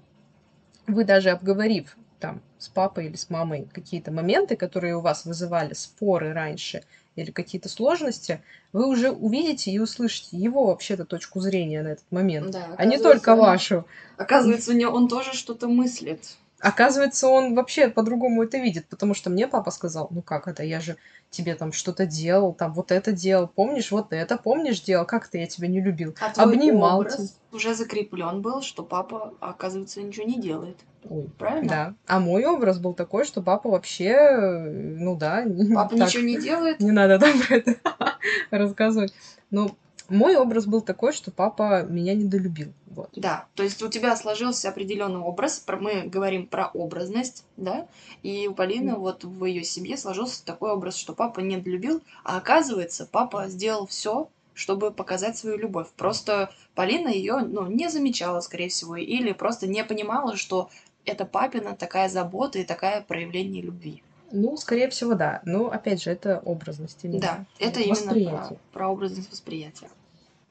[0.87, 5.73] вы даже обговорив там с папой или с мамой какие-то моменты, которые у вас вызывали
[5.73, 6.83] споры раньше,
[7.15, 12.51] или какие-то сложности, вы уже увидите и услышите его вообще-то точку зрения на этот момент,
[12.51, 13.85] да, а не только вашу.
[14.17, 16.37] Оказывается, у него он тоже что-то мыслит.
[16.63, 20.79] Оказывается, он вообще по-другому это видит, потому что мне папа сказал, ну как это, я
[20.79, 20.95] же
[21.29, 25.39] тебе там что-то делал, там вот это делал, помнишь, вот это, помнишь, делал, как это
[25.39, 27.01] я тебя не любил, а обнимал.
[27.01, 30.77] Образ уже закреплен был, что папа, оказывается, ничего не делает.
[31.09, 31.69] Ой, Правильно?
[31.69, 31.95] Да.
[32.07, 35.45] А мой образ был такой, что папа вообще, ну да.
[35.73, 36.79] Папа так, ничего не делает?
[36.79, 37.75] Не надо там про это
[38.51, 39.13] рассказывать.
[39.51, 39.75] Но
[40.13, 42.73] мой образ был такой, что папа меня недолюбил.
[42.87, 43.09] Вот.
[43.15, 47.87] Да, то есть у тебя сложился определенный образ, мы говорим про образность, да,
[48.21, 48.95] и у Полины mm.
[48.95, 54.29] вот в ее семье сложился такой образ, что папа недолюбил, а оказывается, папа сделал все,
[54.53, 55.87] чтобы показать свою любовь.
[55.97, 60.69] Просто Полина ее ну, не замечала, скорее всего, или просто не понимала, что
[61.05, 64.03] это папина такая забота и такое проявление любви.
[64.31, 65.41] Ну, скорее всего, да.
[65.45, 66.99] Но, опять же, это образность.
[67.03, 67.19] Именно.
[67.19, 69.89] Да, это именно про, про образность восприятия.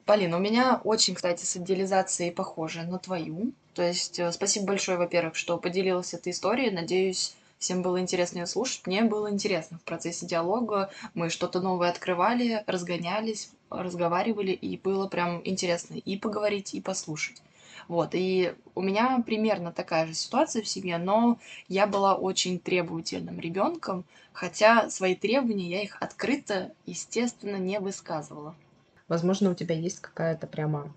[0.05, 3.53] Полина, у меня очень, кстати, с идеализацией похоже на твою.
[3.73, 6.71] То есть, э, спасибо большое, во-первых, что поделилась этой историей.
[6.71, 11.89] Надеюсь, всем было интересно ее слушать, мне было интересно в процессе диалога, мы что-то новое
[11.89, 17.41] открывали, разгонялись, разговаривали, и было прям интересно и поговорить, и послушать.
[17.87, 21.39] Вот, и у меня примерно такая же ситуация в семье, но
[21.69, 28.53] я была очень требовательным ребенком, хотя свои требования я их открыто, естественно, не высказывала.
[29.07, 30.91] Возможно, у тебя есть какая-то прямо,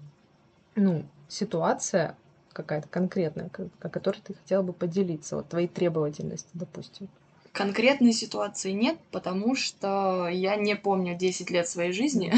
[0.74, 2.16] ну, ситуация
[2.52, 7.08] какая-то конкретная, о которой ты хотела бы поделиться, вот твоей требовательности, допустим.
[7.52, 12.32] Конкретной ситуации нет, потому что я не помню 10 лет своей жизни.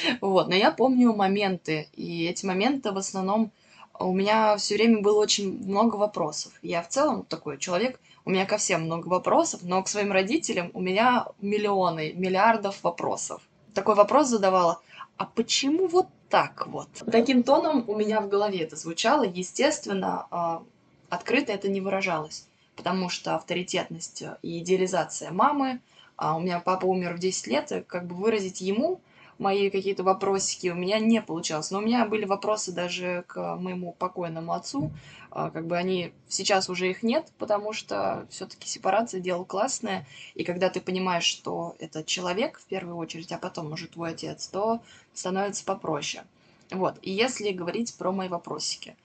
[0.20, 3.50] вот, но я помню моменты, и эти моменты в основном
[3.98, 6.52] у меня все время было очень много вопросов.
[6.62, 10.70] Я в целом такой человек, у меня ко всем много вопросов, но к своим родителям
[10.74, 13.42] у меня миллионы, миллиардов вопросов.
[13.72, 14.80] Такой вопрос задавала,
[15.16, 16.88] а почему вот так вот?
[17.10, 20.62] Таким тоном у меня в голове это звучало, естественно, а,
[21.08, 25.80] открыто это не выражалось потому что авторитетность и идеализация мамы,
[26.16, 29.00] а у меня папа умер в 10 лет, и как бы выразить ему
[29.38, 31.70] мои какие-то вопросики у меня не получалось.
[31.70, 34.92] Но у меня были вопросы даже к моему покойному отцу,
[35.30, 40.44] а, как бы они сейчас уже их нет, потому что все-таки сепарация дело классное, и
[40.44, 44.80] когда ты понимаешь, что это человек в первую очередь, а потом уже твой отец, то
[45.12, 46.24] становится попроще.
[46.70, 48.96] Вот, и если говорить про мои вопросики,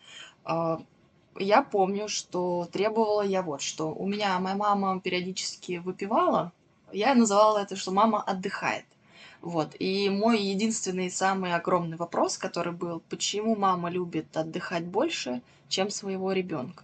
[0.46, 0.82] а,
[1.38, 3.94] я помню, что требовала я вот что.
[3.94, 6.52] У меня моя мама периодически выпивала.
[6.92, 8.86] Я называла это, что мама отдыхает.
[9.42, 9.76] Вот.
[9.80, 16.32] И мой единственный самый огромный вопрос, который был, почему мама любит отдыхать больше, чем своего
[16.32, 16.84] ребенка.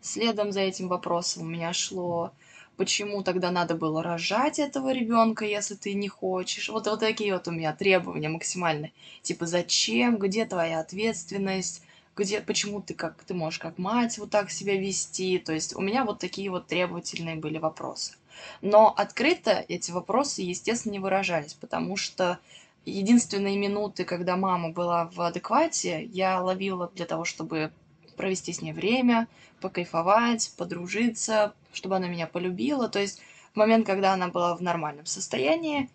[0.00, 2.32] Следом за этим вопросом у меня шло,
[2.76, 6.68] почему тогда надо было рожать этого ребенка, если ты не хочешь.
[6.68, 8.92] Вот, вот такие вот у меня требования максимальные.
[9.22, 11.82] Типа, зачем, где твоя ответственность,
[12.16, 15.38] где, почему ты как, ты можешь как мать вот так себя вести.
[15.38, 18.14] То есть у меня вот такие вот требовательные были вопросы.
[18.60, 22.38] Но открыто эти вопросы, естественно, не выражались, потому что
[22.84, 27.72] единственные минуты, когда мама была в адеквате, я ловила для того, чтобы
[28.16, 29.28] провести с ней время,
[29.60, 32.88] покайфовать, подружиться, чтобы она меня полюбила.
[32.88, 33.20] То есть
[33.54, 35.88] в момент, когда она была в нормальном состоянии,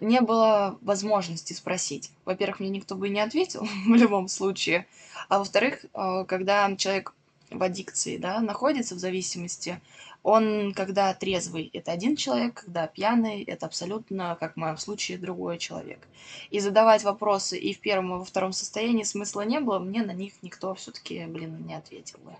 [0.00, 2.10] не было возможности спросить.
[2.24, 4.86] Во-первых, мне никто бы не ответил в любом случае.
[5.28, 7.14] А во-вторых, э, когда человек
[7.52, 9.80] в аддикции да, находится в зависимости,
[10.22, 15.58] он, когда трезвый, это один человек, когда пьяный, это абсолютно, как в моем случае, другой
[15.58, 16.06] человек.
[16.50, 20.12] И задавать вопросы и в первом, и во втором состоянии смысла не было, мне на
[20.12, 22.32] них никто все-таки, блин, не ответил бы.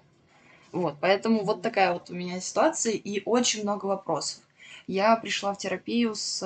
[0.71, 4.43] Вот, поэтому вот такая вот у меня ситуация и очень много вопросов.
[4.87, 6.43] Я пришла в терапию с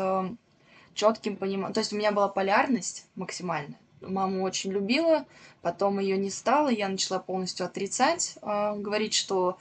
[0.95, 1.73] четким пониманием.
[1.73, 3.79] То есть у меня была полярность максимальная.
[4.01, 5.25] Маму очень любила,
[5.63, 9.59] потом ее не стало, я начала полностью отрицать, э, говорить, что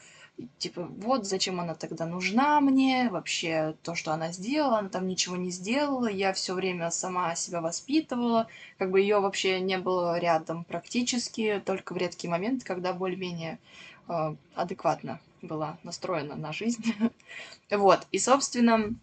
[0.57, 5.35] типа вот зачем она тогда нужна мне, вообще то, что она сделала, она там ничего
[5.35, 10.63] не сделала, я все время сама себя воспитывала, как бы ее вообще не было рядом
[10.65, 13.59] практически, только в редкие моменты, когда более-менее
[14.07, 16.83] э, адекватно была настроена на жизнь.
[17.71, 18.93] вот, и, собственно,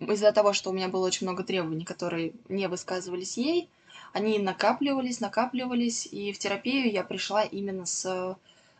[0.00, 3.68] из-за того, что у меня было очень много требований, которые не высказывались ей,
[4.12, 8.36] они накапливались, накапливались, и в терапию я пришла именно с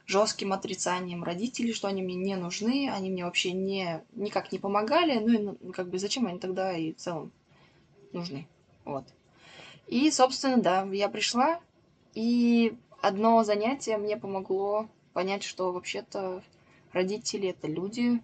[0.07, 5.18] жестким отрицанием родителей, что они мне не нужны, они мне вообще не, никак не помогали,
[5.18, 7.33] ну и ну, как бы зачем они тогда и в целом
[8.12, 8.47] нужны,
[8.85, 9.05] вот.
[9.87, 11.61] И, собственно, да, я пришла,
[12.14, 16.42] и одно занятие мне помогло понять, что вообще-то
[16.92, 18.21] родители— это люди,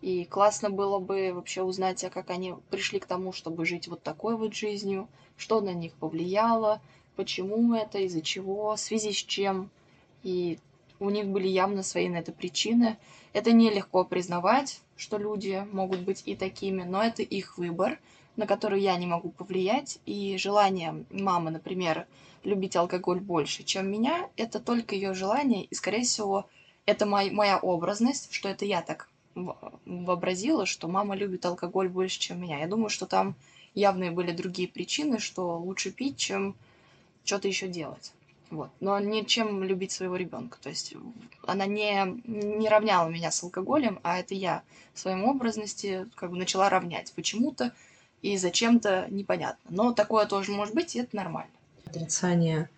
[0.00, 4.02] и классно было бы вообще узнать, а как они пришли к тому, чтобы жить вот
[4.02, 6.80] такой вот жизнью, что на них повлияло,
[7.16, 9.70] почему это, из-за чего, в связи с чем.
[10.22, 10.58] И
[11.00, 12.98] у них были явно свои на это причины.
[13.32, 17.98] Это нелегко признавать, что люди могут быть и такими, но это их выбор,
[18.36, 19.98] на который я не могу повлиять.
[20.06, 22.06] И желание мамы, например,
[22.44, 26.46] любить алкоголь больше, чем меня, это только ее желание, и, скорее всего,
[26.84, 29.08] это мой, моя образность, что это я так
[29.84, 32.60] вообразила, что мама любит алкоголь больше, чем меня.
[32.60, 33.36] Я думаю, что там
[33.74, 36.56] явные были другие причины, что лучше пить, чем
[37.24, 38.12] что-то еще делать.
[38.50, 38.70] Вот.
[38.80, 40.58] Но не чем любить своего ребенка.
[40.62, 40.94] То есть
[41.46, 44.62] она не, не равняла меня с алкоголем, а это я
[44.94, 47.72] в своем образности как бы начала равнять почему-то
[48.22, 49.68] и зачем-то непонятно.
[49.68, 51.50] Но такое тоже может быть, и это нормально.
[51.84, 52.70] Отрицание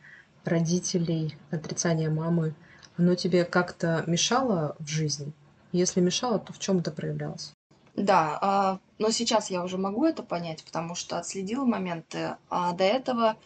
[0.44, 2.54] родителей, отрицание мамы,
[2.96, 5.32] оно тебе как-то мешало в жизни?
[5.72, 7.52] Если мешало, то в чем это проявлялось?
[7.94, 12.36] Да, а, но сейчас я уже могу это понять, потому что отследила моменты.
[12.48, 13.36] А до этого,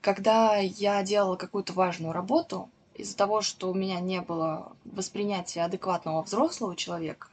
[0.00, 6.22] когда я делала какую-то важную работу, из-за того, что у меня не было воспринятия адекватного
[6.22, 7.28] взрослого человека,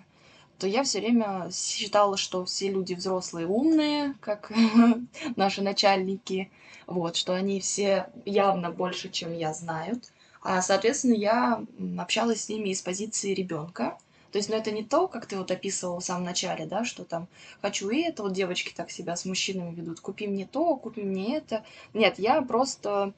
[0.57, 4.51] то я все время считала, что все люди взрослые умные, как
[5.35, 6.51] наши начальники,
[6.87, 10.11] вот, что они все явно больше, чем я, знают.
[10.41, 11.63] А, соответственно, я
[11.97, 13.97] общалась с ними из позиции ребенка.
[14.31, 17.03] То есть, ну, это не то, как ты вот описывал в самом начале, да, что
[17.03, 17.27] там
[17.61, 21.37] хочу и это, вот девочки так себя с мужчинами ведут, купи мне то, купи мне
[21.37, 21.63] это.
[21.93, 23.13] Нет, я просто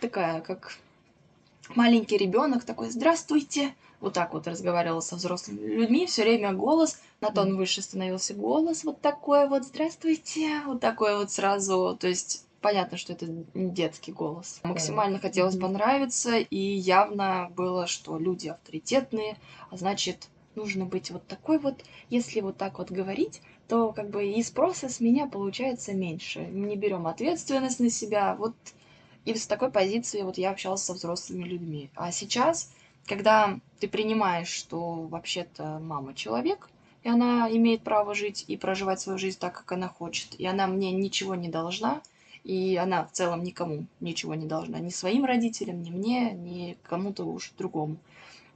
[0.00, 0.78] такая, как
[1.74, 7.30] маленький ребенок такой, здравствуйте, вот так вот разговаривала со взрослыми людьми, все время голос, на
[7.30, 12.96] тон выше становился голос, вот такой вот, здравствуйте, вот такой вот сразу, то есть понятно,
[12.96, 14.60] что это не детский голос.
[14.62, 19.38] Максимально хотелось понравиться, и явно было, что люди авторитетные,
[19.70, 24.26] а значит, нужно быть вот такой вот, если вот так вот говорить, то как бы
[24.26, 26.40] и спроса с меня получается меньше.
[26.40, 28.54] Не берем ответственность на себя, вот
[29.24, 31.90] и с такой позиции вот я общалась со взрослыми людьми.
[31.94, 32.72] А сейчас,
[33.06, 36.68] когда ты принимаешь, что вообще-то мама человек,
[37.02, 40.66] и она имеет право жить и проживать свою жизнь так, как она хочет, и она
[40.66, 42.00] мне ничего не должна,
[42.44, 47.24] и она в целом никому ничего не должна, ни своим родителям, ни мне, ни кому-то
[47.24, 47.96] уж другому.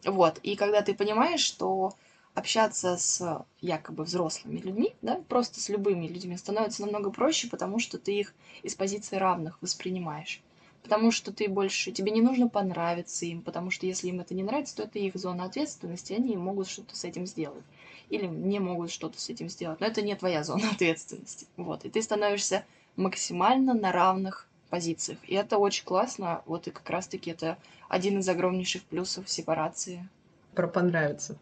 [0.07, 1.92] Вот, и когда ты понимаешь, что
[2.34, 7.98] общаться с якобы взрослыми людьми, да, просто с любыми людьми становится намного проще, потому что
[7.98, 10.42] ты их из позиции равных воспринимаешь
[10.86, 14.44] потому что ты больше, тебе не нужно понравиться им, потому что если им это не
[14.44, 17.64] нравится, то это их зона ответственности, они могут что-то с этим сделать.
[18.09, 19.80] Или не могут что-то с этим сделать.
[19.80, 21.48] Но это не твоя зона ответственности.
[21.57, 21.84] Вот.
[21.84, 24.46] И ты становишься максимально на равных
[24.77, 25.18] позициях.
[25.27, 26.43] И это очень классно.
[26.45, 27.57] Вот и как раз-таки это
[27.89, 30.07] один из огромнейших плюсов сепарации.
[30.55, 31.37] Про понравиться.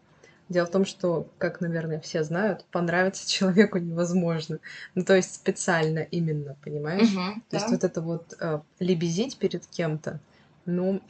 [0.47, 4.59] Дело в том, что, как, наверное, все знают, понравиться человеку невозможно.
[4.95, 7.11] Ну, то есть специально именно, понимаешь?
[7.11, 7.57] Угу, то да.
[7.57, 10.21] есть вот это вот э, лебезить перед кем-то,
[10.65, 11.01] ну,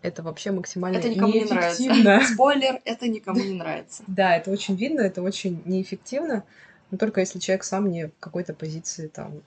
[0.00, 1.94] это вообще максимально Это никому неэффективно.
[1.94, 2.32] не нравится.
[2.34, 4.02] Спойлер, это никому не нравится.
[4.06, 6.44] Да, это очень видно, это очень неэффективно,
[6.90, 9.42] но только если человек сам не в какой-то позиции там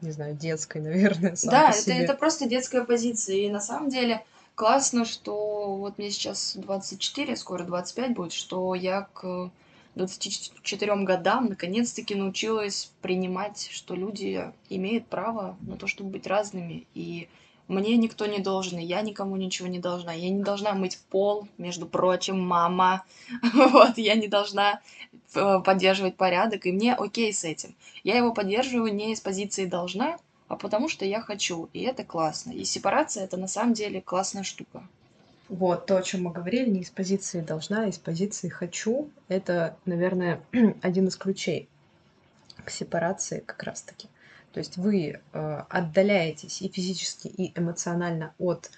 [0.00, 3.36] не знаю, детской, наверное, Да, это, это просто детская позиция.
[3.36, 4.24] И на самом деле
[4.54, 9.50] классно, что вот мне сейчас 24, скоро 25 будет, что я к
[9.94, 16.86] 24 годам наконец-таки научилась принимать, что люди имеют право на то, чтобы быть разными.
[16.94, 17.28] И
[17.68, 20.12] мне никто не должен, и я никому ничего не должна.
[20.12, 23.04] Я не должна мыть пол, между прочим, мама.
[23.54, 24.80] Вот, я не должна
[25.34, 27.74] э, поддерживать порядок, и мне окей с этим.
[28.04, 32.52] Я его поддерживаю не из позиции «должна», а потому что я хочу, и это классно.
[32.52, 34.82] И сепарация это на самом деле классная штука.
[35.48, 39.10] Вот, то, о чем мы говорили, не из позиции должна, а из позиции хочу.
[39.28, 40.40] Это, наверное,
[40.82, 41.68] один из ключей
[42.64, 44.08] к сепарации как раз-таки.
[44.52, 48.70] То есть вы э, отдаляетесь и физически, и эмоционально от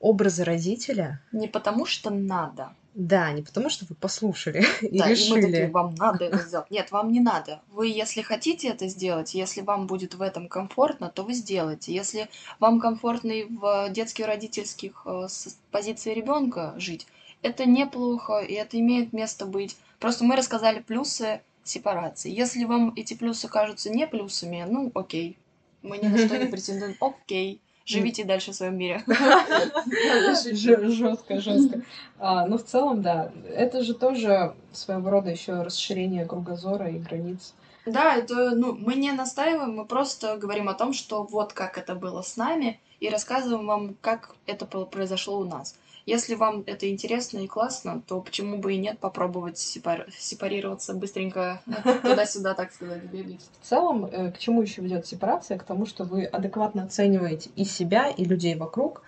[0.00, 1.20] образа родителя.
[1.32, 5.28] Не потому что надо, да, не потому что вы послушали и да, решили.
[5.28, 6.68] И мы такие, вам надо это сделать.
[6.70, 7.62] Нет, вам не надо.
[7.70, 11.94] Вы, если хотите это сделать, если вам будет в этом комфортно, то вы сделаете.
[11.94, 12.28] Если
[12.58, 17.06] вам комфортно и в детских родительских э, с позиции ребенка жить,
[17.42, 19.76] это неплохо, и это имеет место быть.
[20.00, 22.30] Просто мы рассказали плюсы сепарации.
[22.30, 25.38] Если вам эти плюсы кажутся не плюсами, ну окей.
[25.82, 26.96] Мы ни на что не претендуем.
[27.00, 29.02] Окей живите дальше в своем мире.
[30.52, 31.82] Жестко, жестко.
[32.20, 33.32] Ну, в целом, да.
[33.54, 37.54] Это же тоже своего рода еще расширение кругозора и границ.
[37.86, 41.94] Да, это, ну, мы не настаиваем, мы просто говорим о том, что вот как это
[41.94, 45.74] было с нами, и рассказываем вам, как это произошло у нас.
[46.08, 50.06] Если вам это интересно и классно, то почему бы и нет попробовать сепар...
[50.18, 51.60] сепарироваться быстренько
[52.02, 53.42] туда-сюда, так сказать, бегать.
[53.60, 55.58] В целом, э, к чему еще ведет сепарация?
[55.58, 59.02] К тому, что вы адекватно оцениваете и себя, и людей вокруг,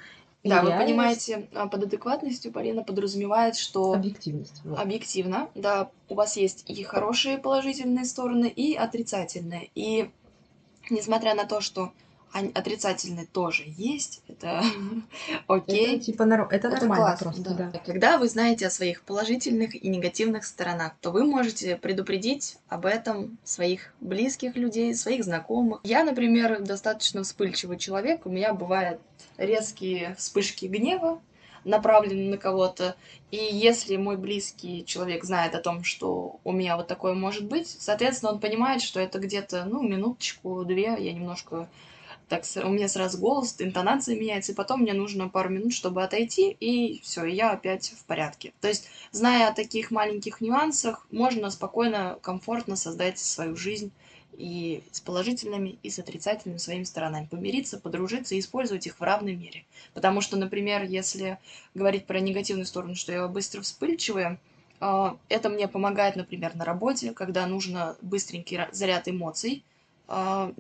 [0.45, 3.95] да, вы понимаете, а, под адекватностью Полина подразумевает, что...
[3.95, 4.61] Объективность.
[4.65, 4.79] Вот.
[4.79, 5.91] Объективно, да.
[6.11, 9.71] У вас есть и хорошие положительные стороны, и отрицательные.
[9.75, 10.11] И
[10.91, 11.93] несмотря на то, что
[12.33, 14.63] отрицательные тоже есть, это
[15.47, 15.97] окей.
[15.97, 16.43] Это, типа, нар...
[16.43, 17.71] это, это нормально классно, просто, да.
[17.73, 17.79] да.
[17.81, 23.39] Когда вы знаете о своих положительных и негативных сторонах, то вы можете предупредить об этом
[23.45, 25.81] своих близких людей, своих знакомых.
[25.85, 29.01] Я, например, достаточно вспыльчивый человек, у меня бывают
[29.37, 31.21] резкие вспышки гнева,
[31.65, 32.97] направлены на кого-то.
[33.31, 37.69] И если мой близкий человек знает о том, что у меня вот такое может быть,
[37.69, 41.69] соответственно, он понимает, что это где-то, ну, минуточку, две, я немножко
[42.31, 46.57] так у меня сразу голос, интонация меняется, и потом мне нужно пару минут, чтобы отойти,
[46.61, 48.55] и все, я опять в порядке.
[48.63, 53.93] То есть, зная о таких маленьких нюансах, можно спокойно, комфортно создать свою жизнь
[54.33, 57.27] и с положительными, и с отрицательными своими сторонами.
[57.27, 59.67] Помириться, подружиться и использовать их в равной мере.
[59.93, 61.39] Потому что, например, если
[61.75, 64.41] говорить про негативную сторону, что я быстро вспыльчивая,
[64.83, 69.63] А, это мне помогает, например, на работе, когда нужно быстренький заряд эмоций.
[70.13, 70.53] А,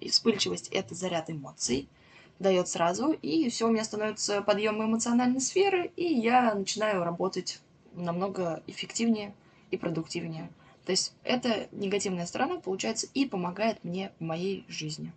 [0.00, 1.90] вспыльчивость— это заряд эмоций,
[2.38, 7.60] дает сразу, и все у меня становится подъем эмоциональной сферы, и я начинаю работать
[7.92, 9.34] намного эффективнее
[9.70, 10.48] и продуктивнее.
[10.86, 15.12] То есть эта негативная сторона, получается, и помогает мне в моей жизни.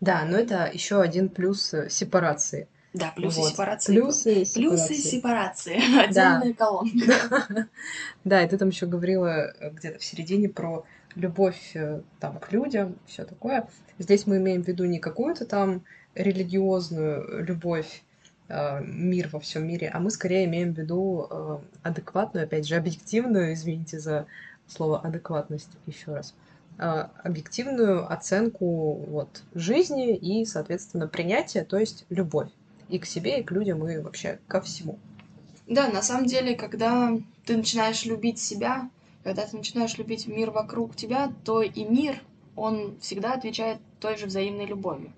[0.00, 2.68] Да, но это еще один плюс э, сепарации.
[2.92, 3.50] Да, плюсы вот.
[3.50, 3.92] сепарации.
[3.92, 4.60] Плюсы сепарации.
[4.60, 5.98] Плюсы сепарации.
[6.04, 6.52] Отдельная да.
[6.52, 7.68] колонка.
[8.24, 10.84] Да, и ты там еще говорила э, где-то в середине про
[11.14, 13.68] любовь э, там к людям, все такое.
[13.98, 15.82] Здесь мы имеем в виду не какую-то там
[16.14, 18.02] религиозную любовь,
[18.48, 23.98] мир во всем мире, а мы скорее имеем в виду адекватную, опять же, объективную, извините
[23.98, 24.26] за
[24.68, 26.34] слово адекватность еще раз,
[26.76, 32.50] объективную оценку вот, жизни и, соответственно, принятие, то есть любовь
[32.90, 34.98] и к себе, и к людям, и вообще ко всему.
[35.66, 38.90] Да, на самом деле, когда ты начинаешь любить себя,
[39.24, 42.22] когда ты начинаешь любить мир вокруг тебя, то и мир,
[42.54, 45.12] он всегда отвечает той же взаимной любовью.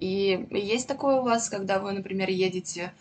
[0.00, 2.92] И есть такое у вас, когда вы, например, едете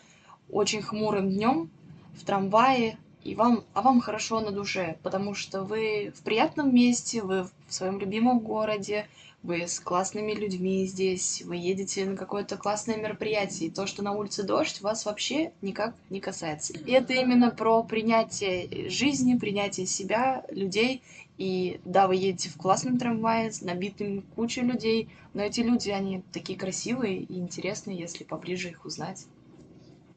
[0.49, 1.71] очень хмурым днем
[2.13, 7.21] в трамвае, и вам, а вам хорошо на душе, потому что вы в приятном месте,
[7.21, 9.07] вы в своем любимом городе,
[9.43, 14.13] вы с классными людьми здесь, вы едете на какое-то классное мероприятие, и то, что на
[14.13, 16.73] улице дождь, вас вообще никак не касается.
[16.73, 21.01] И это именно про принятие жизни, принятие себя, людей.
[21.37, 26.21] И да, вы едете в классном трамвае с набитым кучей людей, но эти люди, они
[26.31, 29.25] такие красивые и интересные, если поближе их узнать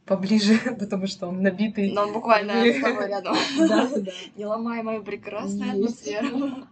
[0.04, 1.92] поближе, потому что он набитый.
[1.92, 3.36] Но он буквально с тобой рядом.
[3.58, 4.12] Да, да.
[4.36, 6.66] Не ломай мою прекрасную атмосферу.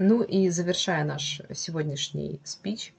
[0.00, 2.94] Ну и завершая наш сегодняшний спич,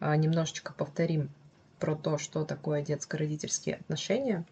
[0.00, 1.30] а, немножечко повторим
[1.78, 4.44] про то, что такое детско-родительские отношения.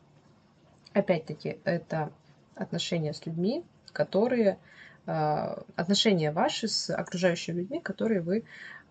[0.92, 2.12] Опять-таки, это
[2.54, 4.58] отношения с людьми, которые
[5.06, 8.44] а, отношения ваши с окружающими людьми, которые вы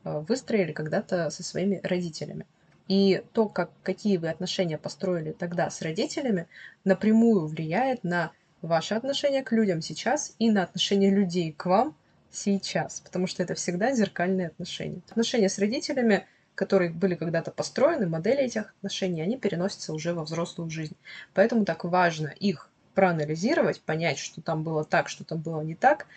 [0.04, 2.46] а, выстроили когда-то со своими родителями.
[2.90, 6.48] И то, как, какие вы отношения построили тогда с родителями,
[6.84, 11.96] напрямую влияет на ваши отношения к людям сейчас и на отношения людей к вам
[12.32, 15.02] сейчас, потому что это всегда зеркальные отношения.
[15.10, 16.26] Отношения с родителями,
[16.56, 20.96] которые были когда-то построены, модели этих отношений, они переносятся уже во взрослую жизнь.
[21.34, 26.08] Поэтому так важно их проанализировать, понять, что там было так, что там было не так,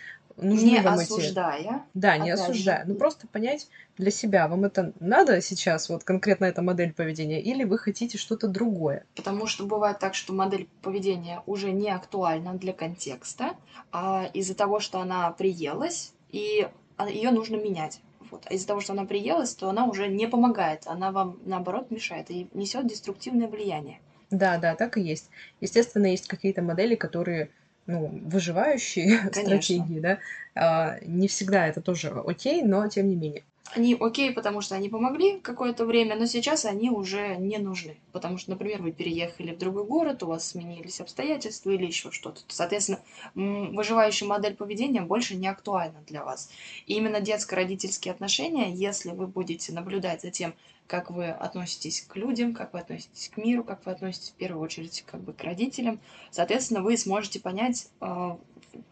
[0.40, 1.60] нужны не вам осуждая.
[1.60, 1.72] Эти...
[1.94, 2.84] Да, не осуждая.
[2.84, 2.92] Же.
[2.92, 7.64] Ну просто понять для себя, вам это надо сейчас, вот конкретно эта модель поведения, или
[7.64, 9.04] вы хотите что-то другое.
[9.14, 13.56] Потому что бывает так, что модель поведения уже не актуальна для контекста,
[13.92, 16.68] а из-за того, что она приелась, и
[17.08, 18.00] ее нужно менять.
[18.30, 18.44] Вот.
[18.46, 22.30] А из-за того, что она приелась, то она уже не помогает, она вам наоборот мешает
[22.30, 24.00] и несет деструктивное влияние.
[24.30, 25.28] Да, да, так и есть.
[25.60, 27.50] Естественно, есть какие-то модели, которые
[27.90, 29.42] ну, выживающие Конечно.
[29.42, 30.18] стратегии, да,
[30.54, 33.42] а, не всегда это тоже окей, но тем не менее.
[33.72, 37.96] Они окей, потому что они помогли какое-то время, но сейчас они уже не нужны.
[38.10, 42.40] Потому что, например, вы переехали в другой город, у вас сменились обстоятельства или еще что-то.
[42.48, 42.98] Соответственно,
[43.34, 46.50] выживающая модель поведения больше не актуальна для вас.
[46.86, 50.52] И именно детско-родительские отношения, если вы будете наблюдать за тем,
[50.90, 54.60] как вы относитесь к людям, как вы относитесь к миру, как вы относитесь в первую
[54.60, 56.00] очередь как бы к родителям,
[56.32, 58.36] соответственно, вы сможете понять, э,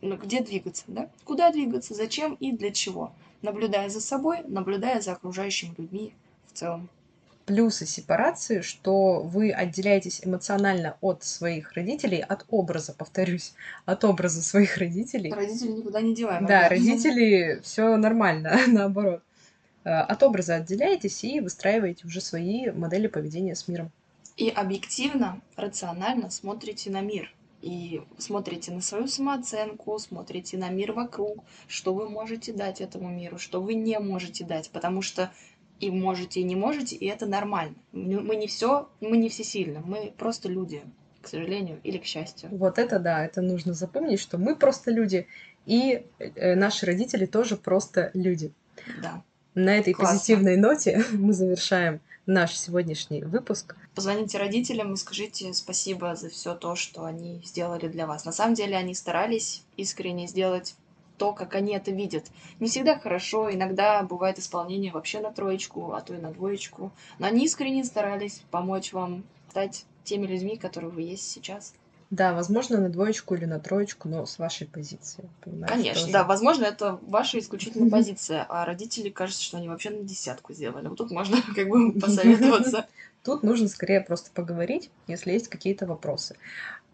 [0.01, 1.11] где двигаться, да?
[1.25, 6.15] куда двигаться, зачем и для чего, наблюдая за собой, наблюдая за окружающими людьми
[6.47, 6.89] в целом.
[7.47, 13.55] Плюсы сепарации, что вы отделяетесь эмоционально от своих родителей, от образа, повторюсь,
[13.87, 15.33] от образа своих родителей.
[15.33, 16.47] Родители никуда не деваем.
[16.47, 19.23] Да, родители все нормально, наоборот.
[19.85, 23.91] Э, от образа отделяетесь и выстраиваете уже свои модели поведения с миром.
[24.37, 27.35] И объективно, рационально смотрите на мир.
[27.61, 33.39] И смотрите на свою самооценку, смотрите на мир вокруг, что вы можете дать этому миру,
[33.39, 35.33] что вы не можете дать, потому что
[35.81, 37.75] и можете, и не можете, и это нормально.
[37.93, 40.83] Мы не все, мы не все сильны, мы просто люди,
[41.21, 42.49] к сожалению, или к счастью.
[42.53, 45.27] Вот это да, это нужно запомнить, что мы просто люди,
[45.67, 48.53] и э, наши родители тоже просто люди.
[49.03, 49.23] Да.
[49.59, 50.15] На этой Классно.
[50.15, 53.75] позитивной ноте мы завершаем наш сегодняшний выпуск.
[53.93, 58.25] Позвоните родителям и скажите спасибо за все то, что они сделали для вас.
[58.25, 60.77] На самом деле они старались искренне сделать
[61.17, 62.27] то, как они это видят.
[62.61, 66.93] Не всегда хорошо, иногда бывает исполнение вообще на троечку, а то и на двоечку.
[67.19, 71.75] Но они искренне старались помочь вам стать теми людьми, которые вы есть сейчас.
[72.11, 75.29] Да, возможно, на двоечку или на троечку, но с вашей позиции.
[75.67, 76.13] Конечно, тоже.
[76.13, 80.89] да, возможно, это ваша исключительная позиция, а родители кажется, что они вообще на десятку сделали.
[80.89, 82.87] Вот тут можно как бы посоветоваться.
[83.25, 86.37] Тут нужно скорее просто поговорить, если есть какие-то вопросы.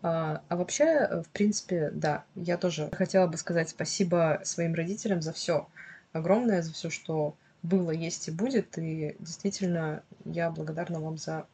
[0.02, 5.32] А, а вообще, в принципе, да, я тоже хотела бы сказать спасибо своим родителям за
[5.32, 5.68] все
[6.12, 8.76] огромное, за все, что было, есть и будет.
[8.78, 11.46] И действительно, я благодарна вам за,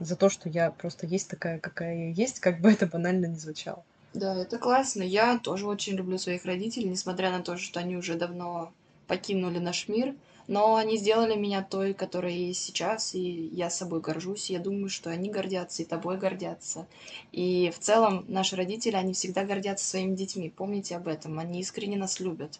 [0.00, 3.36] за то, что я просто есть такая, какая я есть, как бы это банально не
[3.36, 3.84] звучало.
[4.14, 5.02] Да, это классно.
[5.02, 8.72] Я тоже очень люблю своих родителей, несмотря на то, что они уже давно
[9.06, 10.14] покинули наш мир.
[10.48, 14.50] Но они сделали меня той, которая есть сейчас, и я собой горжусь.
[14.50, 16.88] Я думаю, что они гордятся, и тобой гордятся.
[17.30, 20.50] И в целом наши родители, они всегда гордятся своими детьми.
[20.50, 21.38] Помните об этом.
[21.38, 22.58] Они искренне нас любят.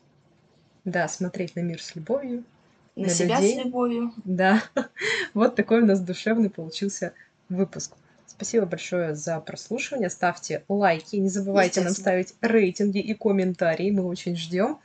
[0.84, 2.45] Да, смотреть на мир с любовью.
[2.95, 3.61] На, на себя людей.
[3.61, 4.12] с любовью.
[4.24, 4.62] Да.
[5.34, 7.12] Вот такой у нас душевный получился
[7.51, 7.92] выпуск.
[8.26, 10.09] Спасибо большое за прослушивание.
[10.09, 11.16] Ставьте лайки.
[11.16, 13.90] Не забывайте нам ставить рейтинги и комментарии.
[13.90, 14.78] Мы очень ждем.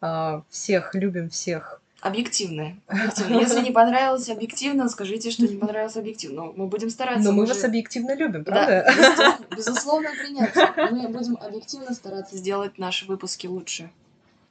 [0.00, 1.82] А, всех любим, всех.
[2.02, 2.76] Объективно.
[2.86, 3.40] объективно.
[3.40, 6.52] Если не понравилось объективно, скажите, что не понравилось объективно.
[6.54, 7.24] Мы будем стараться.
[7.24, 8.86] Но мы, мы вас объективно любим, правда?
[9.16, 10.90] Да, безусловно, принятие.
[10.90, 13.90] Мы будем объективно стараться сделать наши выпуски лучше.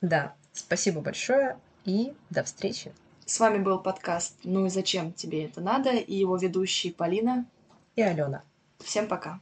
[0.01, 0.33] Да.
[0.51, 2.91] Спасибо большое и до встречи.
[3.25, 7.45] С вами был подкаст «Ну и зачем тебе это надо?» и его ведущие Полина
[7.99, 8.43] и Алена.
[8.79, 9.41] Всем пока.